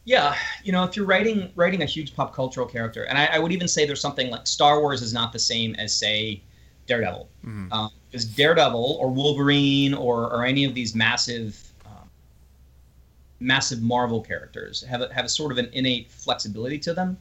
[0.05, 3.38] Yeah, you know, if you're writing writing a huge pop cultural character, and I, I
[3.38, 6.42] would even say there's something like Star Wars is not the same as say
[6.86, 7.28] Daredevil,
[8.11, 12.11] because Daredevil or Wolverine or or any of these massive um,
[13.40, 17.16] massive Marvel characters have a, have a sort of an innate flexibility to them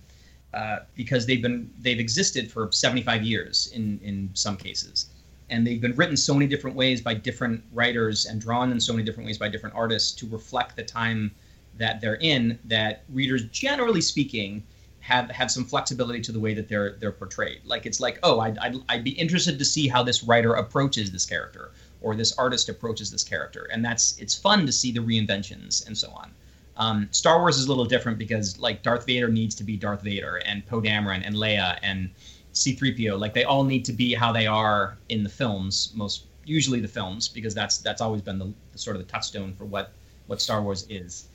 [0.54, 5.06] uh, because they've been they've existed for 75 years in in some cases,
[5.50, 8.92] and they've been written so many different ways by different writers and drawn in so
[8.92, 11.32] many different ways by different artists to reflect the time
[11.78, 14.64] that they're in that readers generally speaking
[15.00, 17.60] have have some flexibility to the way that they're they're portrayed.
[17.66, 21.12] Like it's like, oh, I'd, I'd, I'd be interested to see how this writer approaches
[21.12, 21.72] this character
[22.02, 25.98] or this artist approaches this character, and that's it's fun to see the reinventions and
[25.98, 26.32] so on.
[26.78, 30.02] Um, Star Wars is a little different because like Darth Vader needs to be Darth
[30.02, 32.10] Vader, and Poe Dameron and Leia and
[32.54, 36.80] C-3PO, like they all need to be how they are in the films, most usually
[36.80, 39.92] the films, because that's that's always been the, the sort of the touchstone for what
[40.28, 41.28] what Star Wars is.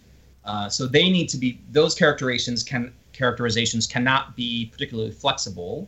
[0.49, 5.87] Uh, so they need to be those characterizations can characterizations cannot be particularly flexible.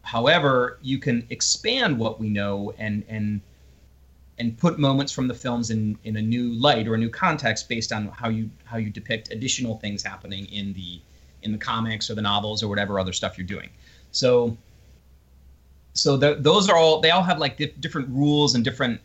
[0.00, 3.42] However, you can expand what we know and and
[4.38, 7.68] and put moments from the films in in a new light or a new context
[7.68, 10.98] based on how you how you depict additional things happening in the
[11.42, 13.68] in the comics or the novels or whatever other stuff you're doing.
[14.10, 14.56] So
[15.92, 19.02] so the, those are all they all have like di- different rules and different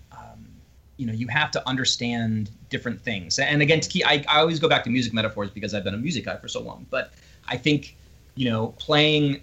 [0.97, 4.59] you know you have to understand different things and again to keep, I, I always
[4.59, 7.13] go back to music metaphors because i've been a music guy for so long but
[7.47, 7.95] i think
[8.35, 9.41] you know playing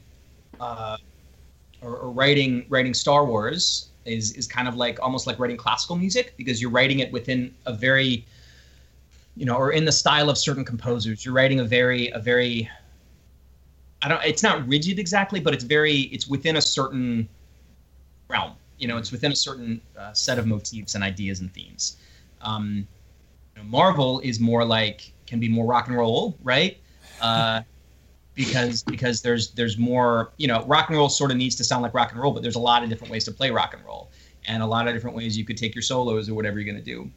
[0.61, 0.96] uh,
[1.80, 5.96] or, or writing writing star wars is is kind of like almost like writing classical
[5.96, 8.26] music because you're writing it within a very
[9.36, 12.68] you know or in the style of certain composers you're writing a very a very
[14.05, 14.22] I don't.
[14.22, 16.02] It's not rigid exactly, but it's very.
[16.12, 17.26] It's within a certain
[18.28, 18.52] realm.
[18.79, 21.97] You know, it's within a certain uh, set of motifs and ideas and themes.
[22.43, 22.87] Um,
[23.55, 26.79] you know, Marvel is more like can be more rock and roll, right?
[27.20, 27.62] Uh,
[28.35, 30.33] because because there's there's more.
[30.37, 32.43] You know, rock and roll sort of needs to sound like rock and roll, but
[32.43, 34.11] there's a lot of different ways to play rock and roll,
[34.47, 36.83] and a lot of different ways you could take your solos or whatever you're to
[36.83, 37.11] do.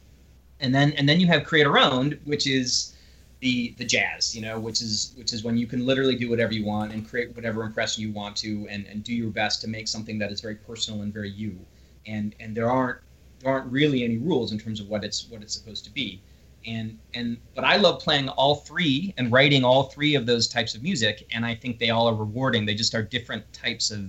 [0.60, 2.94] And then and then you have create around, which is
[3.40, 6.52] the the jazz you know which is which is when you can literally do whatever
[6.52, 9.68] you want and create whatever impression you want to and and do your best to
[9.68, 11.58] make something that is very personal and very you.
[12.06, 12.98] And and there aren't
[13.40, 16.20] there aren't really any rules in terms of what it's what it's supposed to be.
[16.66, 20.74] And and but i love playing all three and writing all three of those types
[20.74, 22.66] of music and i think they all are rewarding.
[22.66, 24.00] They just are different types of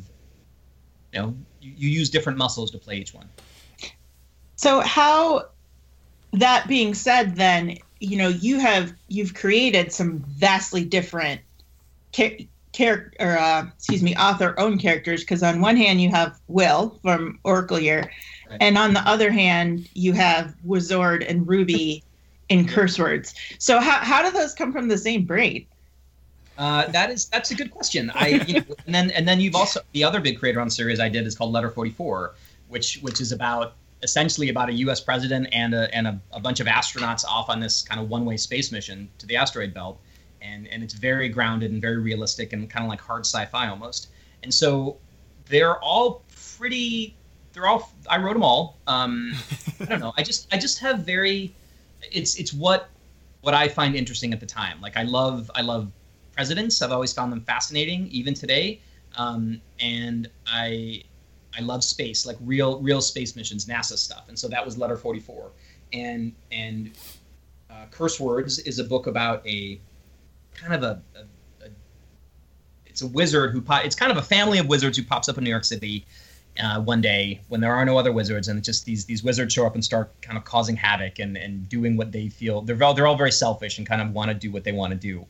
[1.14, 3.30] you know you, you use different muscles to play each one.
[4.56, 5.50] So how
[6.34, 11.42] that being said then, you know, you have you've created some vastly different
[12.12, 16.98] character or uh, excuse me, author owned characters because on one hand you have Will
[17.02, 18.12] from Oracle Year,
[18.50, 18.58] Right.
[18.62, 22.04] and on the other hand you have Wizard and Ruby
[22.50, 23.36] in curse words.
[23.60, 25.66] So how how do those come from the same brain?
[26.58, 28.12] Uh, that is that's a good question.
[28.16, 31.00] I you know, and then and then you've also the other big creator on series
[31.00, 32.34] I did is called Letter Forty Four,
[32.70, 35.00] which which is about essentially about a U.S.
[35.00, 38.26] president and a and a, a bunch of astronauts off on this kind of one
[38.26, 40.00] way space mission to the asteroid belt,
[40.42, 44.10] and and it's very grounded and very realistic and kind of like hard sci-fi almost.
[44.44, 44.98] And so
[45.46, 46.24] they're all
[46.58, 47.16] pretty.
[47.54, 47.92] They're all.
[48.10, 48.78] I wrote them all.
[48.88, 49.34] Um,
[49.80, 50.14] I don't know.
[50.18, 51.54] I just I just have very.
[52.12, 52.90] It's it's what
[53.42, 54.80] what I find interesting at the time.
[54.82, 55.92] Like I love I love
[56.34, 56.82] presidents.
[56.82, 58.82] I've always found them fascinating, even today.
[59.18, 61.04] Um, and I
[61.58, 64.26] I love space, like real real space missions, NASA stuff.
[64.28, 65.52] And so that was Letter 44.
[65.94, 66.92] And and
[67.70, 69.80] uh, Curse Words is a book about a
[70.54, 71.70] kind of a, a, a
[72.86, 75.38] it's a wizard who po- it's kind of a family of wizards who pops up
[75.38, 76.06] in New York City
[76.62, 79.66] uh, one day when there are no other wizards, and just these these wizards show
[79.66, 82.62] up and start kind of causing havoc and and doing what they feel.
[82.62, 84.92] They're all they're all very selfish and kind of want to do what they want
[84.92, 85.26] to do.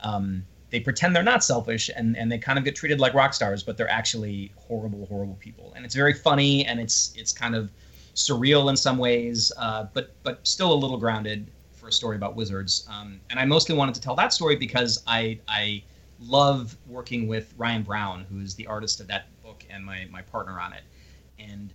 [0.00, 3.32] Um, they pretend they're not selfish and, and they kind of get treated like rock
[3.32, 5.72] stars, but they're actually horrible, horrible people.
[5.74, 7.70] And it's very funny and it's it's kind of
[8.14, 12.36] surreal in some ways, uh, but but still a little grounded for a story about
[12.36, 12.86] wizards.
[12.90, 15.82] Um, and I mostly wanted to tell that story because I I
[16.20, 20.22] love working with Ryan Brown, who is the artist of that book and my my
[20.22, 20.82] partner on it.
[21.38, 21.72] And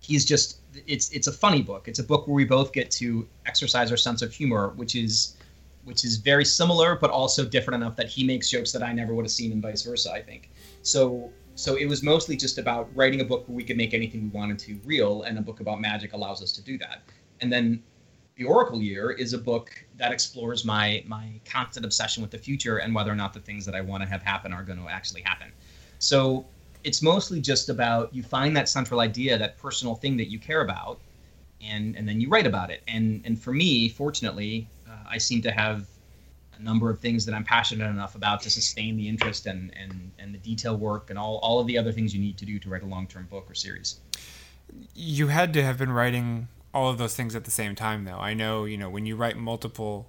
[0.00, 1.88] he's just it's it's a funny book.
[1.88, 5.36] It's a book where we both get to exercise our sense of humor, which is
[5.84, 9.14] which is very similar but also different enough that he makes jokes that I never
[9.14, 10.50] would have seen and vice versa, I think.
[10.82, 14.22] So so it was mostly just about writing a book where we could make anything
[14.22, 17.02] we wanted to real and a book about magic allows us to do that.
[17.40, 17.82] And then
[18.36, 22.78] the Oracle Year is a book that explores my my constant obsession with the future
[22.78, 24.88] and whether or not the things that I want to have happen are going to
[24.88, 25.52] actually happen.
[25.98, 26.46] So
[26.82, 30.60] it's mostly just about you find that central idea, that personal thing that you care
[30.60, 31.00] about,
[31.60, 32.82] and and then you write about it.
[32.88, 34.68] And and for me, fortunately,
[35.08, 35.86] I seem to have
[36.58, 40.12] a number of things that I'm passionate enough about to sustain the interest and and
[40.18, 42.58] and the detail work and all all of the other things you need to do
[42.58, 44.00] to write a long term book or series.
[44.94, 48.18] You had to have been writing all of those things at the same time, though.
[48.18, 50.08] I know, you know, when you write multiple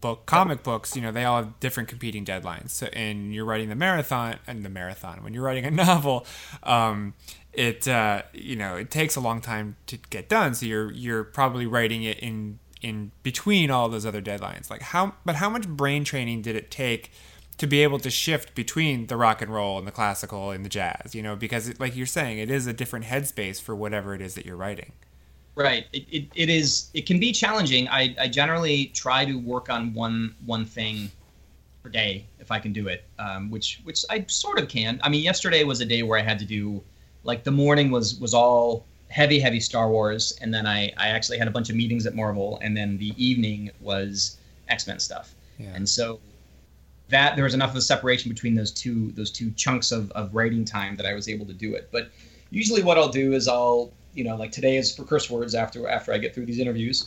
[0.00, 2.70] book comic books, you know, they all have different competing deadlines.
[2.70, 5.22] So, and you're writing the marathon and the marathon.
[5.22, 6.26] When you're writing a novel,
[6.62, 7.14] um,
[7.52, 10.54] it uh, you know it takes a long time to get done.
[10.54, 14.70] So you're you're probably writing it in in between all those other deadlines.
[14.70, 17.12] Like how, but how much brain training did it take
[17.58, 20.68] to be able to shift between the rock and roll and the classical and the
[20.70, 24.14] jazz, you know, because it, like you're saying, it is a different headspace for whatever
[24.14, 24.92] it is that you're writing.
[25.56, 25.86] Right.
[25.92, 26.88] It, it, it is.
[26.94, 27.86] It can be challenging.
[27.88, 31.10] I, I generally try to work on one one thing
[31.82, 34.98] per day if I can do it, um, which which I sort of can.
[35.02, 36.82] I mean, yesterday was a day where I had to do
[37.24, 41.38] like the morning was was all heavy heavy Star Wars, and then I I actually
[41.38, 44.38] had a bunch of meetings at Marvel, and then the evening was
[44.68, 45.74] X Men stuff, Yeah.
[45.74, 46.20] and so
[47.08, 50.34] that there was enough of a separation between those two those two chunks of, of
[50.34, 51.88] writing time that I was able to do it.
[51.92, 52.10] But
[52.50, 55.88] usually, what I'll do is I'll you know like today is for curse words after
[55.88, 57.06] after I get through these interviews,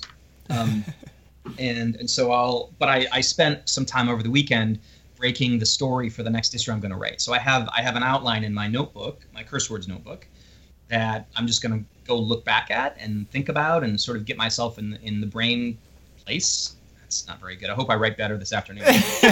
[0.49, 0.83] um,
[1.57, 4.79] and and so I'll but I I spent some time over the weekend
[5.15, 7.21] breaking the story for the next issue I'm going to write.
[7.21, 10.27] So I have I have an outline in my notebook, my curse words notebook,
[10.89, 14.25] that I'm just going to go look back at and think about and sort of
[14.25, 15.77] get myself in the, in the brain
[16.25, 16.75] place.
[17.01, 17.69] That's not very good.
[17.69, 18.85] I hope I write better this afternoon.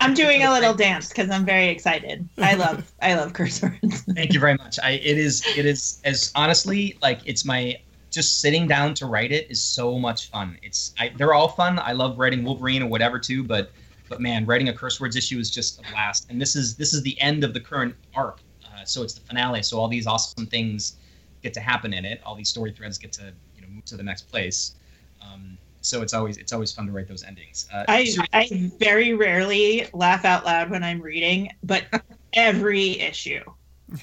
[0.00, 2.28] I'm doing a little dance because I'm very excited.
[2.38, 4.02] I love I love curse words.
[4.14, 4.78] Thank you very much.
[4.82, 7.76] I it is it is as honestly like it's my
[8.12, 10.58] just sitting down to write it is so much fun.
[10.62, 11.78] It's I, they're all fun.
[11.80, 13.72] I love writing Wolverine or whatever too, but
[14.08, 16.26] but man, writing a curse words issue is just a blast.
[16.30, 18.40] And this is this is the end of the current arc,
[18.82, 19.62] uh, so it's the finale.
[19.62, 20.96] So all these awesome things
[21.42, 22.20] get to happen in it.
[22.24, 24.74] All these story threads get to you know move to the next place.
[25.20, 27.66] Um, so it's always it's always fun to write those endings.
[27.72, 31.84] Uh, I I very rarely laugh out loud when I'm reading, but
[32.34, 33.42] every issue.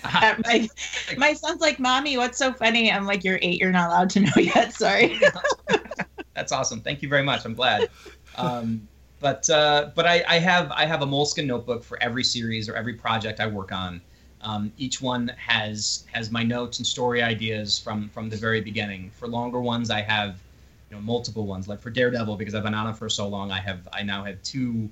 [0.04, 0.70] Uh, my
[1.18, 3.60] my son's like, "Mommy, what's so funny?" I'm like, "You're eight.
[3.60, 4.74] You're not allowed to know yet.
[4.78, 5.20] Sorry."
[6.36, 6.82] That's awesome.
[6.82, 7.46] Thank you very much.
[7.46, 7.90] I'm glad.
[8.36, 8.88] Um,
[9.20, 12.76] but uh, but I, I have I have a moleskin notebook for every series or
[12.76, 14.02] every project I work on.
[14.42, 19.12] Um, each one has has my notes and story ideas from from the very beginning.
[19.12, 20.40] For longer ones, I have
[20.90, 21.68] you know multiple ones.
[21.68, 24.24] Like for Daredevil, because I've been on it for so long, I have I now
[24.24, 24.90] have two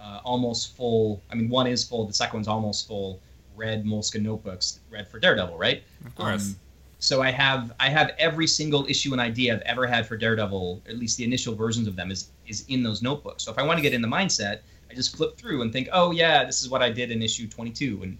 [0.00, 1.22] uh, almost full.
[1.30, 2.06] I mean, one is full.
[2.06, 3.20] The second one's almost full.
[3.56, 5.82] Red moleskin notebooks, red for Daredevil, right?
[6.06, 6.50] Of course.
[6.50, 6.56] Um,
[6.98, 10.82] so I have I have every single issue and idea I've ever had for Daredevil,
[10.86, 13.44] at least the initial versions of them, is is in those notebooks.
[13.44, 15.88] So if I want to get in the mindset, I just flip through and think,
[15.92, 18.18] oh yeah, this is what I did in issue 22, and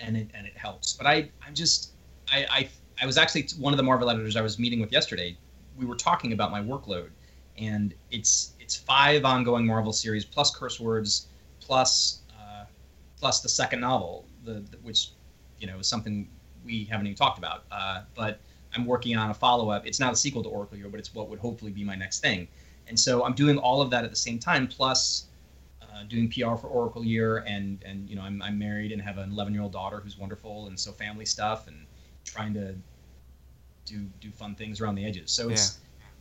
[0.00, 0.92] and it and it helps.
[0.92, 1.92] But I I'm just
[2.30, 2.68] I I,
[3.02, 5.36] I was actually one of the Marvel editors I was meeting with yesterday.
[5.76, 7.10] We were talking about my workload,
[7.56, 11.28] and it's it's five ongoing Marvel series plus curse words
[11.60, 12.64] plus uh,
[13.18, 15.10] plus the second novel, the, the which
[15.58, 16.28] you know is something
[16.64, 17.64] we haven't even talked about.
[17.70, 18.40] Uh, but
[18.74, 19.86] I'm working on a follow up.
[19.86, 22.20] It's not a sequel to Oracle Year, but it's what would hopefully be my next
[22.20, 22.48] thing.
[22.88, 25.27] And so I'm doing all of that at the same time, plus
[25.98, 29.18] uh, doing PR for Oracle Year, and and you know I'm, I'm married and have
[29.18, 31.86] an 11 year old daughter who's wonderful, and so family stuff and
[32.24, 32.74] trying to
[33.84, 35.30] do do fun things around the edges.
[35.30, 35.78] So it's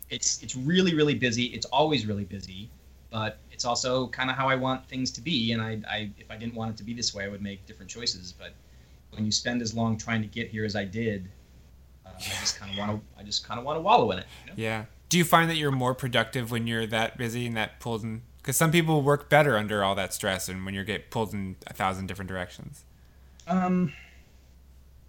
[0.10, 1.46] it's it's really really busy.
[1.46, 2.70] It's always really busy,
[3.10, 5.52] but it's also kind of how I want things to be.
[5.52, 7.66] And I, I if I didn't want it to be this way, I would make
[7.66, 8.34] different choices.
[8.34, 8.54] But
[9.12, 11.30] when you spend as long trying to get here as I did,
[12.06, 13.20] uh, I just kind of want to.
[13.20, 14.26] I just kind of want to wallow in it.
[14.46, 14.54] You know?
[14.56, 14.86] Yeah.
[15.10, 18.24] Do you find that you're more productive when you're that busy and that pulled in?
[18.48, 21.58] Because some people work better under all that stress and when you get pulled in
[21.68, 22.86] a thousand different directions.
[23.46, 23.92] Um,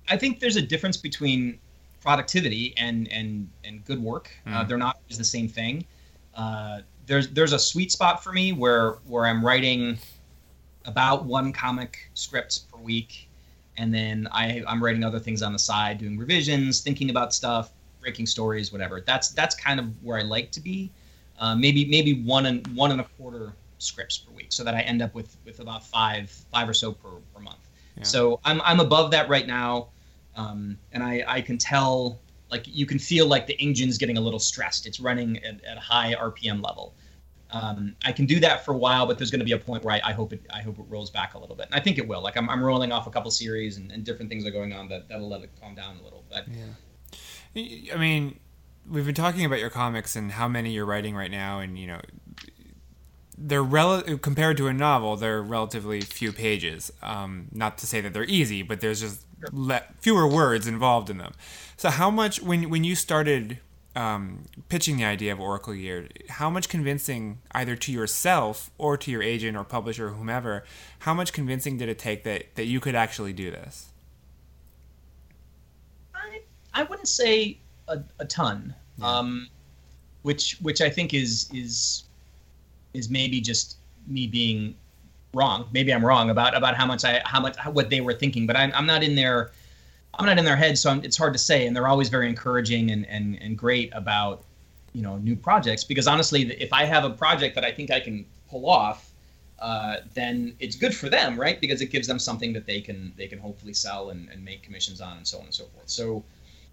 [0.09, 1.61] I think there's a difference between
[2.01, 4.32] productivity and and and good work.
[4.45, 4.68] Uh, Mm.
[4.68, 5.84] they're not always the same thing.
[6.34, 9.99] Uh, there's there's a sweet spot for me where where I'm writing
[10.84, 13.28] about one comic script per week,
[13.76, 17.70] and then I I'm writing other things on the side, doing revisions, thinking about stuff,
[18.01, 19.01] breaking stories, whatever.
[19.01, 20.91] That's that's kind of where I like to be.
[21.39, 24.80] Uh, maybe maybe one and one and a quarter scripts per week, so that I
[24.80, 27.59] end up with with about five five or so per, per month.
[27.97, 28.03] Yeah.
[28.05, 29.89] So I'm I'm above that right now,
[30.36, 32.18] um, and I I can tell
[32.51, 34.86] like you can feel like the engine's getting a little stressed.
[34.86, 36.95] It's running at, at a high RPM level.
[37.51, 39.82] Um, I can do that for a while, but there's going to be a point
[39.82, 41.80] where I, I hope it I hope it rolls back a little bit, and I
[41.80, 42.22] think it will.
[42.22, 44.89] Like I'm, I'm rolling off a couple series and, and different things are going on
[44.89, 46.24] that that'll let it calm down a little.
[46.28, 48.39] But yeah, I mean,
[48.91, 51.86] we've been talking about your comics and how many you're writing right now, and you
[51.86, 52.01] know,
[53.36, 56.93] they're rel- compared to a novel, they're relatively few pages.
[57.03, 61.18] Um, not to say that they're easy, but there's just le- fewer words involved in
[61.18, 61.32] them.
[61.76, 63.59] So, how much when when you started
[63.95, 69.11] um, pitching the idea of Oracle Year, how much convincing either to yourself or to
[69.11, 70.64] your agent or publisher or whomever,
[71.01, 73.89] how much convincing did it take that that you could actually do this?
[76.14, 76.41] I,
[76.74, 77.59] I wouldn't say
[77.89, 79.49] a, a ton, um,
[80.22, 82.05] which which I think is is
[82.94, 83.76] is maybe just
[84.07, 84.74] me being
[85.34, 85.68] wrong.
[85.72, 88.46] Maybe I'm wrong about about how much I how much how, what they were thinking,
[88.46, 89.51] but I'm I'm not in their
[90.18, 91.66] I'm not in their head, so I'm, it's hard to say.
[91.66, 94.44] And they're always very encouraging and and and great about
[94.92, 98.01] you know new projects because honestly, if I have a project that I think I
[98.01, 99.11] can pull off,
[99.59, 101.61] uh, then it's good for them, right?
[101.61, 104.62] Because it gives them something that they can they can hopefully sell and, and make
[104.62, 105.88] commissions on, and so on and so forth.
[105.88, 106.24] So,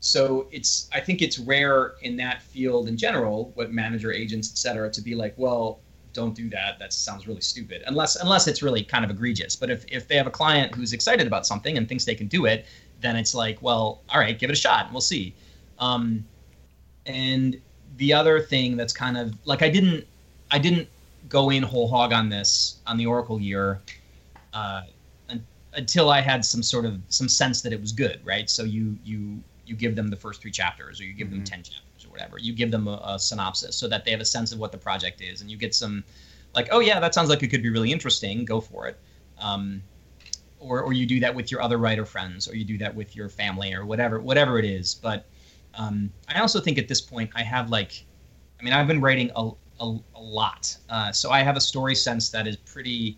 [0.06, 4.58] so it's I think it's rare in that field in general, what manager agents, et
[4.58, 5.80] cetera, to be like, well,
[6.14, 6.78] don't do that.
[6.78, 7.82] That sounds really stupid.
[7.88, 9.56] Unless unless it's really kind of egregious.
[9.56, 12.28] But if if they have a client who's excited about something and thinks they can
[12.28, 12.68] do it,
[13.02, 14.86] then it's like, well, all right, give it a shot.
[14.86, 15.34] And We'll see.
[15.80, 16.24] Um,
[17.08, 17.60] and
[17.98, 20.06] the other thing that's kind of like I didn't
[20.52, 20.88] I didn't
[21.30, 23.82] go in whole hog on this on the Oracle year
[24.54, 24.84] uh,
[25.32, 25.44] un-
[25.74, 28.48] until I had some sort of some sense that it was good, right?
[28.52, 31.64] So you you you give them the first three chapters, or you give them ten
[31.64, 32.38] chapters, or whatever.
[32.38, 34.78] You give them a, a synopsis so that they have a sense of what the
[34.78, 36.04] project is, and you get some
[36.54, 38.46] like, oh yeah, that sounds like it could be really interesting.
[38.46, 38.98] Go for it.
[39.40, 39.82] Um,
[40.60, 43.16] or, or you do that with your other writer friends, or you do that with
[43.16, 44.96] your family, or whatever whatever it is.
[44.96, 45.26] But
[45.76, 48.06] um, I also think at this point I have like,
[48.60, 49.50] I mean, I've been writing a,
[49.80, 53.18] a, a lot, uh, so I have a story sense that is pretty,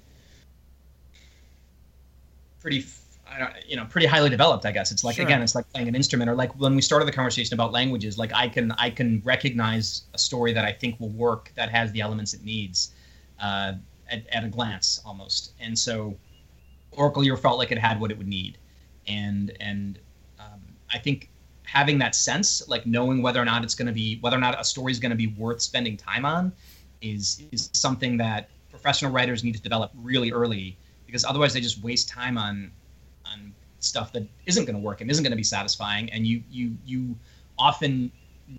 [2.59, 2.83] pretty,
[3.31, 4.65] I don't, you know, pretty highly developed.
[4.65, 5.25] I guess it's like Sure.
[5.25, 8.17] again, it's like playing an instrument, or like when we started the conversation about languages.
[8.17, 11.91] Like I can I can recognize a story that I think will work that has
[11.91, 12.91] the elements it needs
[13.41, 13.73] uh,
[14.09, 16.17] at, at a glance almost, and so
[16.91, 18.57] Oracle Year felt like it had what it would need,
[19.07, 19.99] and and
[20.39, 20.61] um,
[20.91, 21.29] I think
[21.63, 24.59] having that sense, like knowing whether or not it's going to be whether or not
[24.59, 26.53] a story is going to be worth spending time on,
[27.01, 31.81] is is something that professional writers need to develop really early because otherwise they just
[31.83, 32.71] waste time on on
[33.87, 36.77] stuff that isn't going to work and isn't going to be satisfying, and you you
[36.85, 37.15] you
[37.57, 38.11] often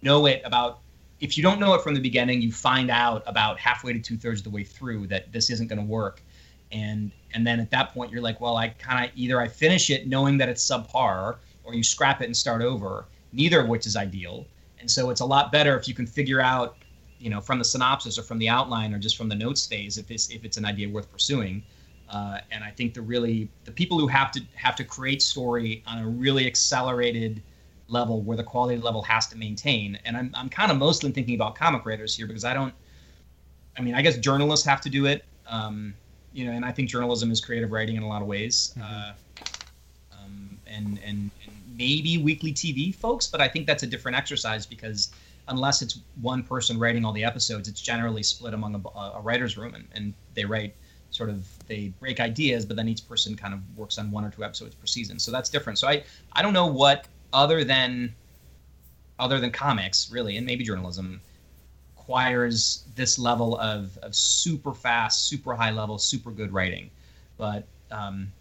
[0.02, 0.80] know it about.
[1.20, 4.16] If you don't know it from the beginning, you find out about halfway to two
[4.16, 6.22] thirds of the way through that this isn't going to work,
[6.72, 9.90] and and then at that point you're like well i kind of either i finish
[9.90, 13.86] it knowing that it's subpar or you scrap it and start over neither of which
[13.86, 14.46] is ideal
[14.80, 16.76] and so it's a lot better if you can figure out
[17.18, 19.98] you know from the synopsis or from the outline or just from the notes phase
[19.98, 21.62] if it's if it's an idea worth pursuing
[22.10, 25.82] uh, and i think the really the people who have to have to create story
[25.86, 27.42] on a really accelerated
[27.88, 29.98] level where the quality level has to maintain.
[30.04, 32.74] And i'm, I'm kind of mostly thinking about comic writers here because i don't
[33.76, 35.94] i mean i guess journalists have to do it um,
[36.32, 39.12] you know, and I think journalism is creative writing in a lot of ways, uh,
[40.12, 44.66] um, and, and and maybe weekly TV folks, but I think that's a different exercise
[44.66, 45.10] because
[45.48, 49.56] unless it's one person writing all the episodes, it's generally split among a, a writer's
[49.56, 50.76] room, and, and they write
[51.18, 54.30] sort of they break ideas, but then each person kind of works on one or
[54.30, 55.78] two episodes per season, so that's different.
[55.78, 58.14] So I I don't know what other than
[59.18, 61.20] other than comics really, and maybe journalism
[62.08, 66.90] requires this level of, of super fast, super high level, super good writing.
[67.36, 68.32] But um,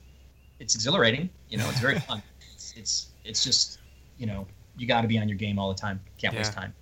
[0.60, 1.30] it's exhilarating.
[1.50, 2.24] You know, it's very fun.
[2.54, 3.80] It's, it's it's just
[4.18, 4.48] you know
[4.78, 6.00] you got to be on your game all the time.
[6.18, 6.74] Can't waste time.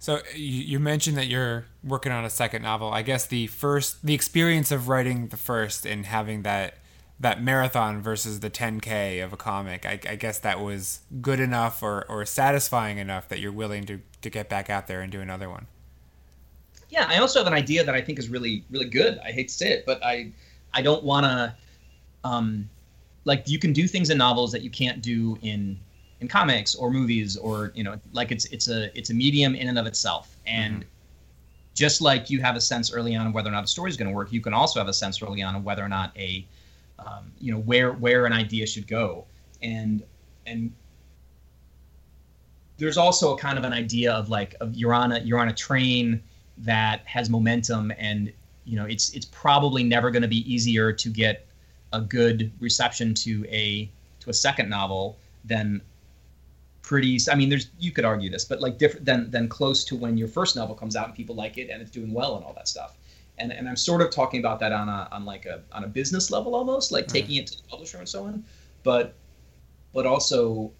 [0.00, 2.90] So you, mentioned that you're working on a second novel.
[2.90, 6.78] I guess the first, the experience of writing the first and having that
[7.20, 9.84] that marathon versus the 10k of a comic.
[9.84, 14.00] I, I guess that was good enough or, or satisfying enough that you're willing to,
[14.22, 15.66] to get back out there and do another one.
[16.88, 19.18] Yeah, I also have an idea that I think is really really good.
[19.22, 20.32] I hate to say it, but I
[20.72, 21.54] I don't want to
[22.24, 22.70] um
[23.26, 25.78] like you can do things in novels that you can't do in
[26.20, 29.68] in comics or movies or you know like it's it's a it's a medium in
[29.68, 30.36] and of itself.
[30.46, 30.84] And
[31.74, 34.08] just like you have a sense early on whether or not a story is going
[34.08, 36.44] to work you can also have a sense early on whether or not a
[36.98, 39.24] um, you know where where an idea should go.
[39.62, 40.02] And
[40.46, 40.72] and
[42.76, 45.48] there's also a kind of an idea of like of you're on a you're on
[45.48, 46.22] a train
[46.58, 48.32] that has momentum and
[48.64, 51.46] you know it's it's probably never going to be easier to get
[51.92, 53.90] a good reception to a
[54.20, 55.80] to a second novel than
[56.90, 59.94] pretty i mean there's you could argue this but like different than than close to
[59.94, 62.44] when your first novel comes out and people like it and it's doing well and
[62.44, 62.98] all that stuff.
[63.38, 65.86] And and i'm sort of talking about that on a on like a on a
[65.86, 68.42] business level almost like taking it to the publisher and so on.
[68.82, 69.14] But
[69.94, 70.72] but also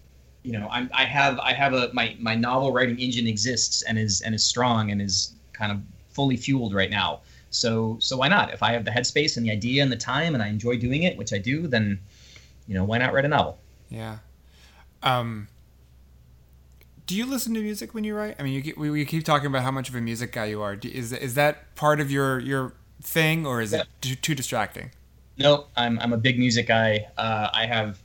[0.43, 3.97] you know I'm, i have i have a my my novel writing engine exists and
[3.97, 7.21] is and is strong and is kind of fully fueled right now.
[7.51, 8.53] So so why not?
[8.53, 11.03] If i have the headspace and the idea and the time and i enjoy doing
[11.03, 12.01] it which i do then
[12.67, 13.59] you know why not write a novel?
[13.89, 14.17] Yeah.
[15.03, 15.47] Um,
[17.11, 18.37] do you listen to music when you write?
[18.39, 20.45] I mean, you keep, we, we keep talking about how much of a music guy
[20.45, 20.77] you are.
[20.77, 24.91] Do, is is that part of your your thing, or is it too, too distracting?
[25.37, 27.05] No, I'm I'm a big music guy.
[27.17, 28.01] Uh, I have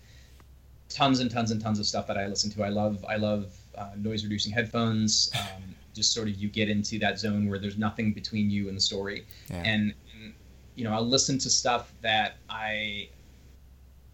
[0.88, 2.64] tons and tons and tons of stuff that I listen to.
[2.64, 5.30] I love I love uh, noise reducing headphones.
[5.40, 5.62] Um,
[5.94, 8.80] just sort of you get into that zone where there's nothing between you and the
[8.80, 9.62] story, Yeah.
[9.64, 10.34] and, and
[10.74, 13.08] you know I listen to stuff that I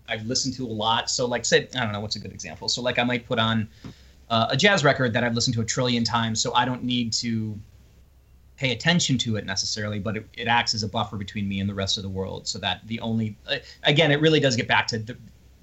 [0.07, 1.09] I've listened to a lot.
[1.09, 2.69] So like say I don't know what's a good example.
[2.69, 3.69] So like I might put on
[4.33, 7.13] uh, a jazz record that I've listened to a trillion times, so I don't need
[7.15, 7.59] to
[8.57, 11.69] pay attention to it necessarily, but it, it acts as a buffer between me and
[11.69, 12.49] the rest of the world.
[12.49, 15.19] So that the only, uh, again, it really does get back to the,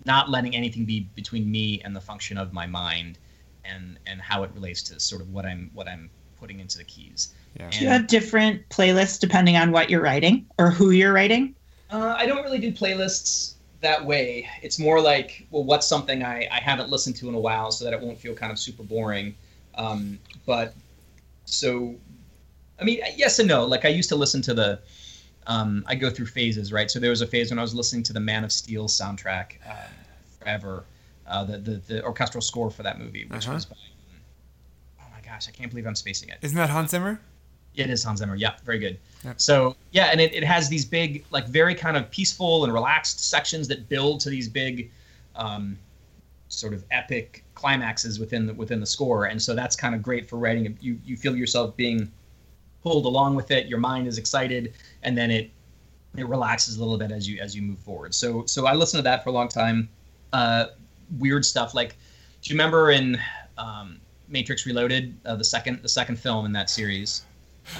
[0.05, 3.17] not letting anything be between me and the function of my mind,
[3.65, 6.83] and and how it relates to sort of what I'm what I'm putting into the
[6.83, 7.33] keys.
[7.59, 7.71] Yeah.
[7.71, 11.55] Do you have different playlists depending on what you're writing or who you're writing?
[11.89, 14.47] Uh, I don't really do playlists that way.
[14.61, 17.85] It's more like, well, what's something I, I haven't listened to in a while so
[17.85, 19.35] that it won't feel kind of super boring.
[19.75, 20.73] Um, but
[21.45, 21.95] so,
[22.79, 23.65] I mean, yes and no.
[23.65, 24.79] Like I used to listen to the,
[25.47, 26.91] um, I go through phases, right?
[26.91, 29.53] So there was a phase when I was listening to the Man of Steel soundtrack
[29.67, 29.73] uh,
[30.39, 30.83] forever,
[31.25, 33.55] uh, the, the the orchestral score for that movie, which Uh-huh.
[33.55, 33.75] was by,
[35.01, 36.37] oh my gosh, I can't believe I'm spacing it.
[36.41, 37.19] Isn't that Hans Zimmer?
[37.79, 38.35] It is Hans Zimmer.
[38.35, 38.97] Yeah, very good.
[39.23, 39.41] Yep.
[39.41, 43.29] So yeah, and it, it has these big, like very kind of peaceful and relaxed
[43.29, 44.91] sections that build to these big,
[45.35, 45.77] um,
[46.49, 49.25] sort of epic climaxes within the within the score.
[49.25, 50.77] And so that's kind of great for writing.
[50.81, 52.11] You you feel yourself being
[52.83, 53.67] pulled along with it.
[53.67, 54.73] Your mind is excited,
[55.03, 55.51] and then it
[56.17, 58.13] it relaxes a little bit as you as you move forward.
[58.13, 59.89] So so I listened to that for a long time.
[60.33, 60.67] Uh,
[61.17, 61.95] weird stuff like,
[62.41, 63.19] do you remember in
[63.57, 67.23] um, Matrix Reloaded, uh, the second the second film in that series?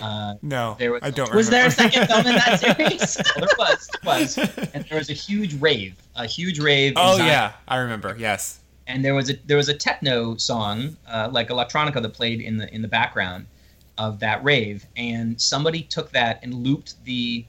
[0.02, 1.26] Uh, No, There was- I don't.
[1.30, 1.38] Remember.
[1.38, 3.18] Was there a second film in that series?
[3.36, 3.90] well, there was,
[4.36, 6.94] there was, and there was a huge rave, a huge rave.
[6.96, 7.28] Oh Zion.
[7.28, 8.16] yeah, I remember.
[8.18, 8.60] Yes.
[8.88, 12.58] and there was a there was a techno song, uh, like electronica, that played in
[12.58, 13.46] the in the background
[13.98, 17.46] of that rave, and somebody took that and looped the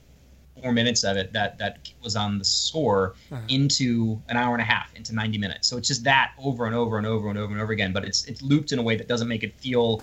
[0.61, 3.41] four minutes of it that that was on the score Uh-huh.
[3.49, 5.68] into an hour and a half, into ninety minutes.
[5.68, 8.05] So it's just that over and over and over and over and over again, but
[8.05, 10.03] it's it's looped in a way that doesn't make it feel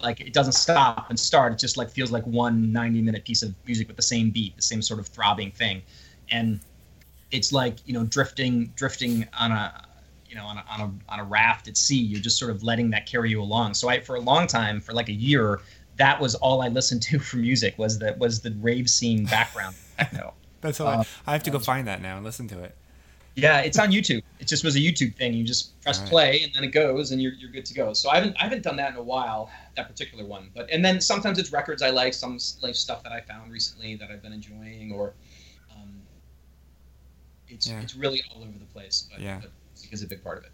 [0.00, 1.52] like it doesn't stop and start.
[1.52, 4.56] It just like feels like one 90 minute piece of music with the same beat,
[4.56, 5.82] the same sort of throbbing thing,
[6.30, 6.60] and
[7.30, 9.86] it's like you know drifting drifting on a
[10.28, 11.98] you know on a, on a on a raft at sea.
[11.98, 13.74] You're just sort of letting that carry you along.
[13.74, 15.60] So I for a long time, for like a year,
[15.96, 19.76] that was all I listened to for music was that was the rave scene background
[19.98, 20.34] techno.
[20.60, 20.88] That's all.
[20.88, 22.76] Uh, I have to go find that now and listen to it.
[23.36, 24.22] Yeah, it's on YouTube.
[24.40, 25.34] It just was a YouTube thing.
[25.34, 26.10] You just press Alright.
[26.10, 27.92] play and then it goes and you're, you're good to go.
[27.92, 30.48] So I haven't I haven't done that in a while, that particular one.
[30.54, 33.94] But and then sometimes it's records I like, some like stuff that I found recently
[33.96, 35.12] that I've been enjoying, or
[35.70, 36.00] um,
[37.46, 37.80] it's Yeah.
[37.82, 39.06] it's really all over the place.
[39.12, 39.40] But, Yeah.
[39.42, 40.50] but music is a big part of it.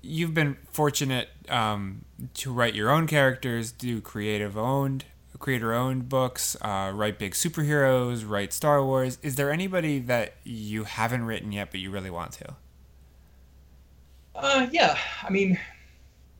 [0.00, 5.04] You've been fortunate um, to write your own characters, do creative owned,
[5.38, 9.18] creator owned books, uh, write big superheroes, write Star Wars.
[9.22, 12.54] Is there anybody that you haven't written yet but you really want to?
[14.34, 15.58] Uh, yeah, I mean,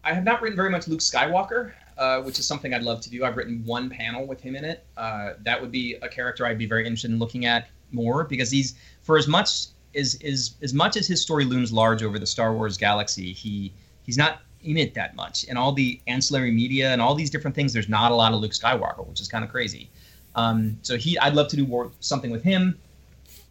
[0.05, 3.11] I have not written very much Luke Skywalker, uh, which is something I'd love to
[3.11, 3.25] do.
[3.25, 4.85] I've written one panel with him in it.
[4.97, 8.51] Uh, that would be a character I'd be very interested in looking at more because
[8.51, 12.27] he's for as much as as as much as his story looms large over the
[12.27, 13.73] Star Wars galaxy, he
[14.03, 15.47] he's not in it that much.
[15.49, 18.41] And all the ancillary media and all these different things, there's not a lot of
[18.41, 19.91] Luke Skywalker, which is kind of crazy.
[20.35, 22.79] Um, so he, I'd love to do something with him.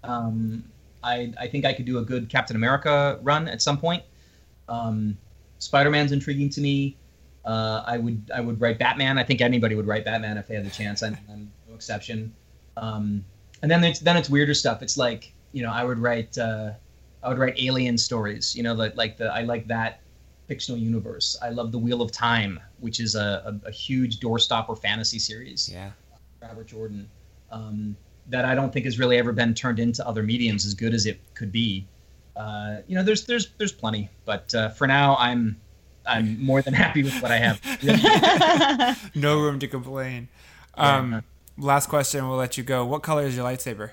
[0.03, 0.63] Um,
[1.03, 4.03] I, I think I could do a good Captain America run at some point.
[4.70, 5.18] Um,
[5.59, 6.97] Spider-Man's intriguing to me.
[7.45, 9.18] Uh, I would I would write Batman.
[9.18, 11.01] I think anybody would write Batman if they had the chance.
[11.01, 12.34] I'm, I'm no exception.
[12.76, 13.24] Um,
[13.61, 14.82] and then it's then it's weirder stuff.
[14.82, 16.72] It's like you know I would write uh,
[17.24, 18.53] I would write alien stories.
[18.55, 20.01] You know like like the I like that
[20.48, 21.38] fictional universe.
[21.41, 25.70] I love the Wheel of Time, which is a, a, a huge doorstopper fantasy series.
[25.70, 25.91] Yeah.
[26.41, 27.10] Robert Jordan,
[27.52, 27.95] um,
[28.30, 31.06] that I don't think has really ever been turned into other mediums as good as
[31.06, 31.88] it could be.
[32.36, 35.60] Uh, you know, there's there's there's plenty, but uh, for now, I'm
[36.06, 37.62] I'm more than happy with what I have.
[39.16, 40.28] No room to complain.
[40.76, 41.24] Um,
[41.58, 42.86] last question, we'll let you go.
[42.86, 43.91] What color is your lightsaber?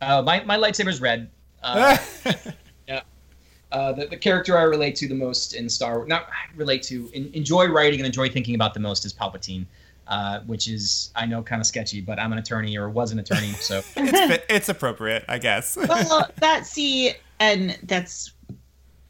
[0.00, 1.30] Uh, my my lightsaber's red.
[3.74, 3.92] Uh.
[3.92, 7.28] The, the character I relate to the most in Star Wars, not relate to, in,
[7.34, 9.66] enjoy writing and enjoy thinking about the most is Palpatine,
[10.06, 13.18] uh, which is I know kind of sketchy, but I'm an attorney or was an
[13.18, 15.76] attorney, so it's, it's appropriate, I guess.
[15.88, 18.30] well, that see, and that's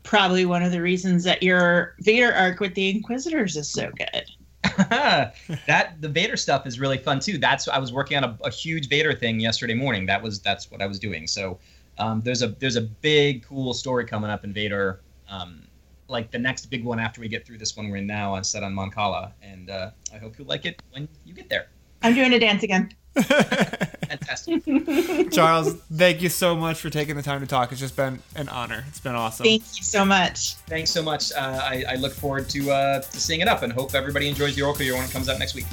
[0.02, 4.24] probably one of the reasons that your Vader arc with the Inquisitors is so good.
[4.88, 7.36] that the Vader stuff is really fun too.
[7.36, 10.06] That's I was working on a, a huge Vader thing yesterday morning.
[10.06, 11.26] That was that's what I was doing.
[11.26, 11.58] So
[11.98, 15.00] um, there's a there's a big cool story coming up in Vader.
[15.28, 15.62] Um,
[16.08, 18.44] like the next big one after we get through this one we're in now on
[18.44, 21.68] set on Mon Cala, and uh, I hope you'll like it when you get there.
[22.02, 22.90] I'm doing a dance again.
[23.14, 24.62] Fantastic.
[25.30, 27.72] Charles, thank you so much for taking the time to talk.
[27.72, 28.84] It's just been an honor.
[28.88, 29.44] It's been awesome.
[29.44, 30.54] Thank you so much.
[30.66, 31.32] Thanks so much.
[31.32, 34.54] Uh, I, I look forward to uh, to seeing it up, and hope everybody enjoys
[34.56, 35.66] the Oracle Year when it comes out next week.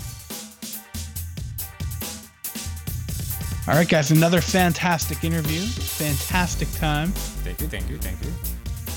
[3.71, 5.61] All right, guys, another fantastic interview.
[5.61, 7.07] Fantastic time.
[7.45, 8.29] Thank you, thank you, thank you.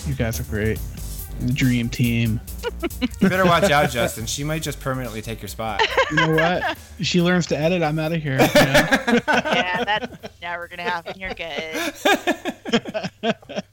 [0.04, 0.80] You guys are great.
[1.38, 2.40] The dream team.
[3.20, 4.26] You better watch out, Justin.
[4.26, 5.80] She might just permanently take your spot.
[6.10, 6.76] You know what?
[7.00, 7.84] she learns to edit.
[7.84, 8.32] I'm out of here.
[8.32, 8.46] you know?
[9.28, 11.20] yeah, that's never gonna happen.
[11.20, 11.94] You're good.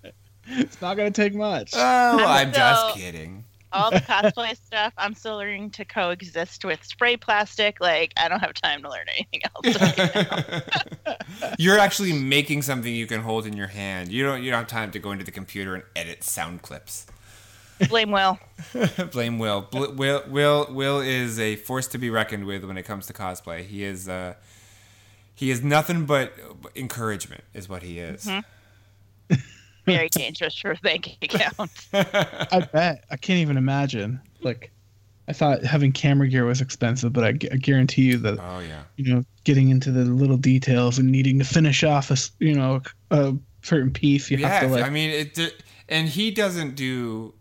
[0.49, 1.72] it's not gonna take much.
[1.76, 3.41] Oh, I'm just So- kidding.
[3.74, 7.80] All the cosplay stuff, I'm still learning to coexist with spray plastic.
[7.80, 10.63] Like, I don't have time to learn anything else.
[11.59, 14.11] You're actually making something you can hold in your hand.
[14.11, 14.43] You don't.
[14.43, 17.07] You don't have time to go into the computer and edit sound clips.
[17.89, 18.39] Blame Will.
[19.11, 19.61] Blame Will.
[19.61, 20.24] Bl- Will.
[20.28, 20.67] Will.
[20.69, 23.65] Will is a force to be reckoned with when it comes to cosplay.
[23.65, 24.07] He is.
[24.07, 24.36] Uh,
[25.34, 26.34] he is nothing but
[26.76, 28.30] encouragement, is what he is.
[29.96, 31.72] Very dangerous for a bank account.
[31.94, 33.06] I bet.
[33.12, 34.20] I can't even imagine.
[34.42, 34.72] Like,
[35.28, 38.60] I thought having camera gear was expensive, but I, gu- I guarantee you that Oh
[38.60, 38.84] yeah.
[38.98, 42.82] you know getting into the little details and needing to finish off a you know
[43.12, 44.84] a certain piece, you yeah, have to like.
[44.84, 47.34] I mean, it, and he doesn't do.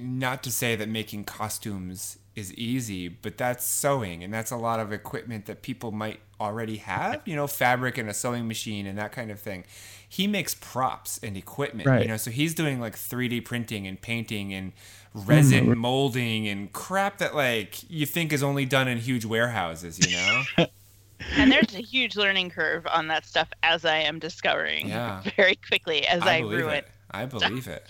[0.00, 4.80] Not to say that making costumes is easy, but that's sewing, and that's a lot
[4.80, 7.20] of equipment that people might already have.
[7.26, 9.64] You know, fabric and a sewing machine and that kind of thing.
[10.08, 11.88] He makes props and equipment.
[11.88, 12.02] Right.
[12.02, 14.72] You know, so he's doing like 3D printing and painting and
[15.14, 15.76] resin Mm.
[15.76, 19.98] molding and crap that like you think is only done in huge warehouses.
[19.98, 20.66] You know.
[21.36, 25.22] and there's a huge learning curve on that stuff, as I am discovering Yeah.
[25.36, 26.74] very quickly as I, believe ruin.
[26.76, 26.88] it.
[27.10, 27.86] I believe it.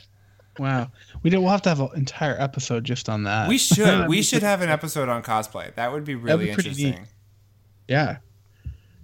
[0.58, 0.90] Wow,
[1.22, 1.40] we do.
[1.40, 3.48] We'll have to have an entire episode just on that.
[3.48, 4.08] We should.
[4.08, 5.74] We should have an episode on cosplay.
[5.74, 6.80] That would be really be pretty neat.
[6.86, 7.08] interesting.
[7.88, 8.16] Yeah,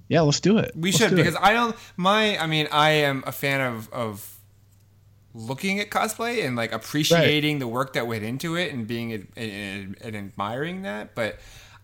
[0.09, 0.21] yeah.
[0.23, 0.73] Let's do it.
[0.77, 1.25] We Let's should do it.
[1.25, 1.77] because I don't.
[1.97, 4.35] My, I mean, I am a fan of of
[5.35, 9.29] looking at cosplay and like appreciating the work that went into it and being and,
[9.37, 11.39] and, and admiring that, but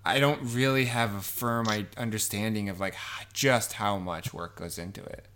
[0.04, 2.96] I don't really have a firm I- understanding of like
[3.32, 5.26] just how much work goes into it.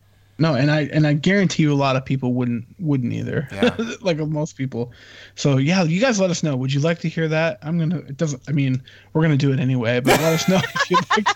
[0.41, 3.49] No, and I and I guarantee you a lot of people wouldn't wouldn't either.
[3.51, 3.77] Yeah.
[4.01, 4.93] like most people.
[5.35, 6.55] So yeah, you guys let us know.
[6.57, 7.59] Would you like to hear that?
[7.63, 7.99] I'm gonna.
[7.99, 8.43] It doesn't.
[8.49, 8.81] I mean,
[9.13, 9.99] we're gonna do it anyway.
[10.01, 11.27] But let us know if you'd like.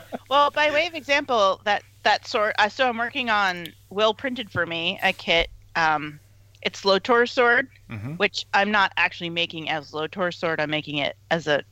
[0.28, 2.54] Well, by way of example, that that sort.
[2.58, 5.48] Uh, so I'm working on Will printed for me a kit.
[5.76, 6.18] Um,
[6.62, 8.18] it's Lotor sword, Mhm.
[8.18, 10.60] which I'm not actually making as Lotor sword.
[10.60, 11.62] I'm making it as a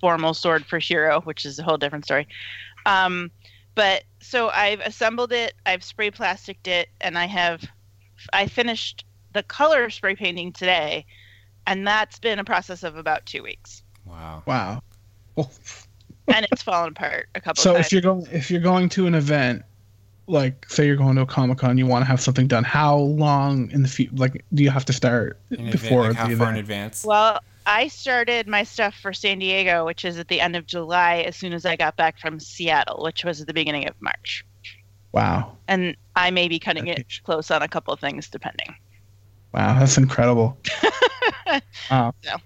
[0.00, 2.26] formal sword for Shiro, which is a whole different story.
[2.86, 3.30] Um,
[3.74, 7.64] but so I've assembled it, I've spray plasticed it, and I have
[8.32, 11.06] I finished the color spray painting today,
[11.66, 14.42] and that's been a process of about two weeks, Wow.
[14.46, 14.82] Wow.
[16.32, 17.86] And it's fallen apart a couple so times.
[17.86, 19.64] if you're going if you're going to an event,
[20.28, 22.62] like say you're going to a comic con, you want to have something done.
[22.62, 24.14] How long in the future?
[24.14, 27.04] Like, do you have to start In advan- before like how the far in advance?
[27.04, 27.40] Well,
[27.70, 31.36] I started my stuff for San Diego, which is at the end of July, as
[31.36, 34.44] soon as I got back from Seattle, which was at the beginning of March.
[35.12, 35.56] Wow.
[35.68, 37.24] And I may be cutting it Dedication.
[37.24, 38.74] close on a couple of things, depending.
[39.54, 40.58] Wow, that's incredible.
[40.82, 41.60] wow.
[41.90, 42.36] Uh, so.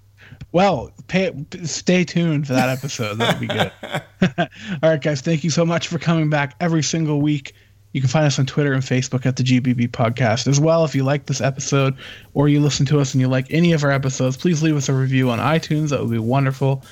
[0.52, 1.32] Well, pay,
[1.64, 3.14] stay tuned for that episode.
[3.18, 3.72] That'll be good.
[4.82, 5.20] All right, guys.
[5.20, 7.54] Thank you so much for coming back every single week.
[7.94, 10.84] You can find us on Twitter and Facebook at the GBB Podcast as well.
[10.84, 11.96] If you like this episode
[12.34, 14.88] or you listen to us and you like any of our episodes, please leave us
[14.88, 15.90] a review on iTunes.
[15.90, 16.82] That would be wonderful.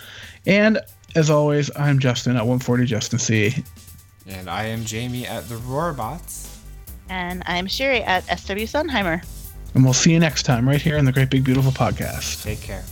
[0.46, 0.78] And
[1.16, 3.53] as always, I'm Justin at 140 Justin C.
[4.28, 6.57] and I am Jamie at the Roarbots.
[7.09, 9.26] And I'm Sherry at SW Sunheimer.
[9.74, 12.44] And we'll see you next time right here in the Great Big Beautiful Podcast.
[12.44, 12.84] Take care.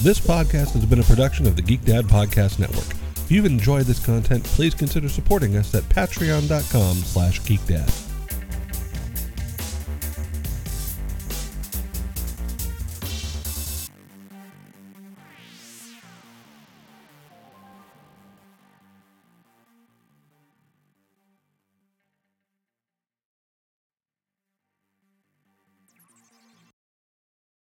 [0.00, 2.86] This podcast has been a production of the Geek Dad Podcast Network.
[3.16, 8.07] If you've enjoyed this content, please consider supporting us at patreon.com slash geekdad.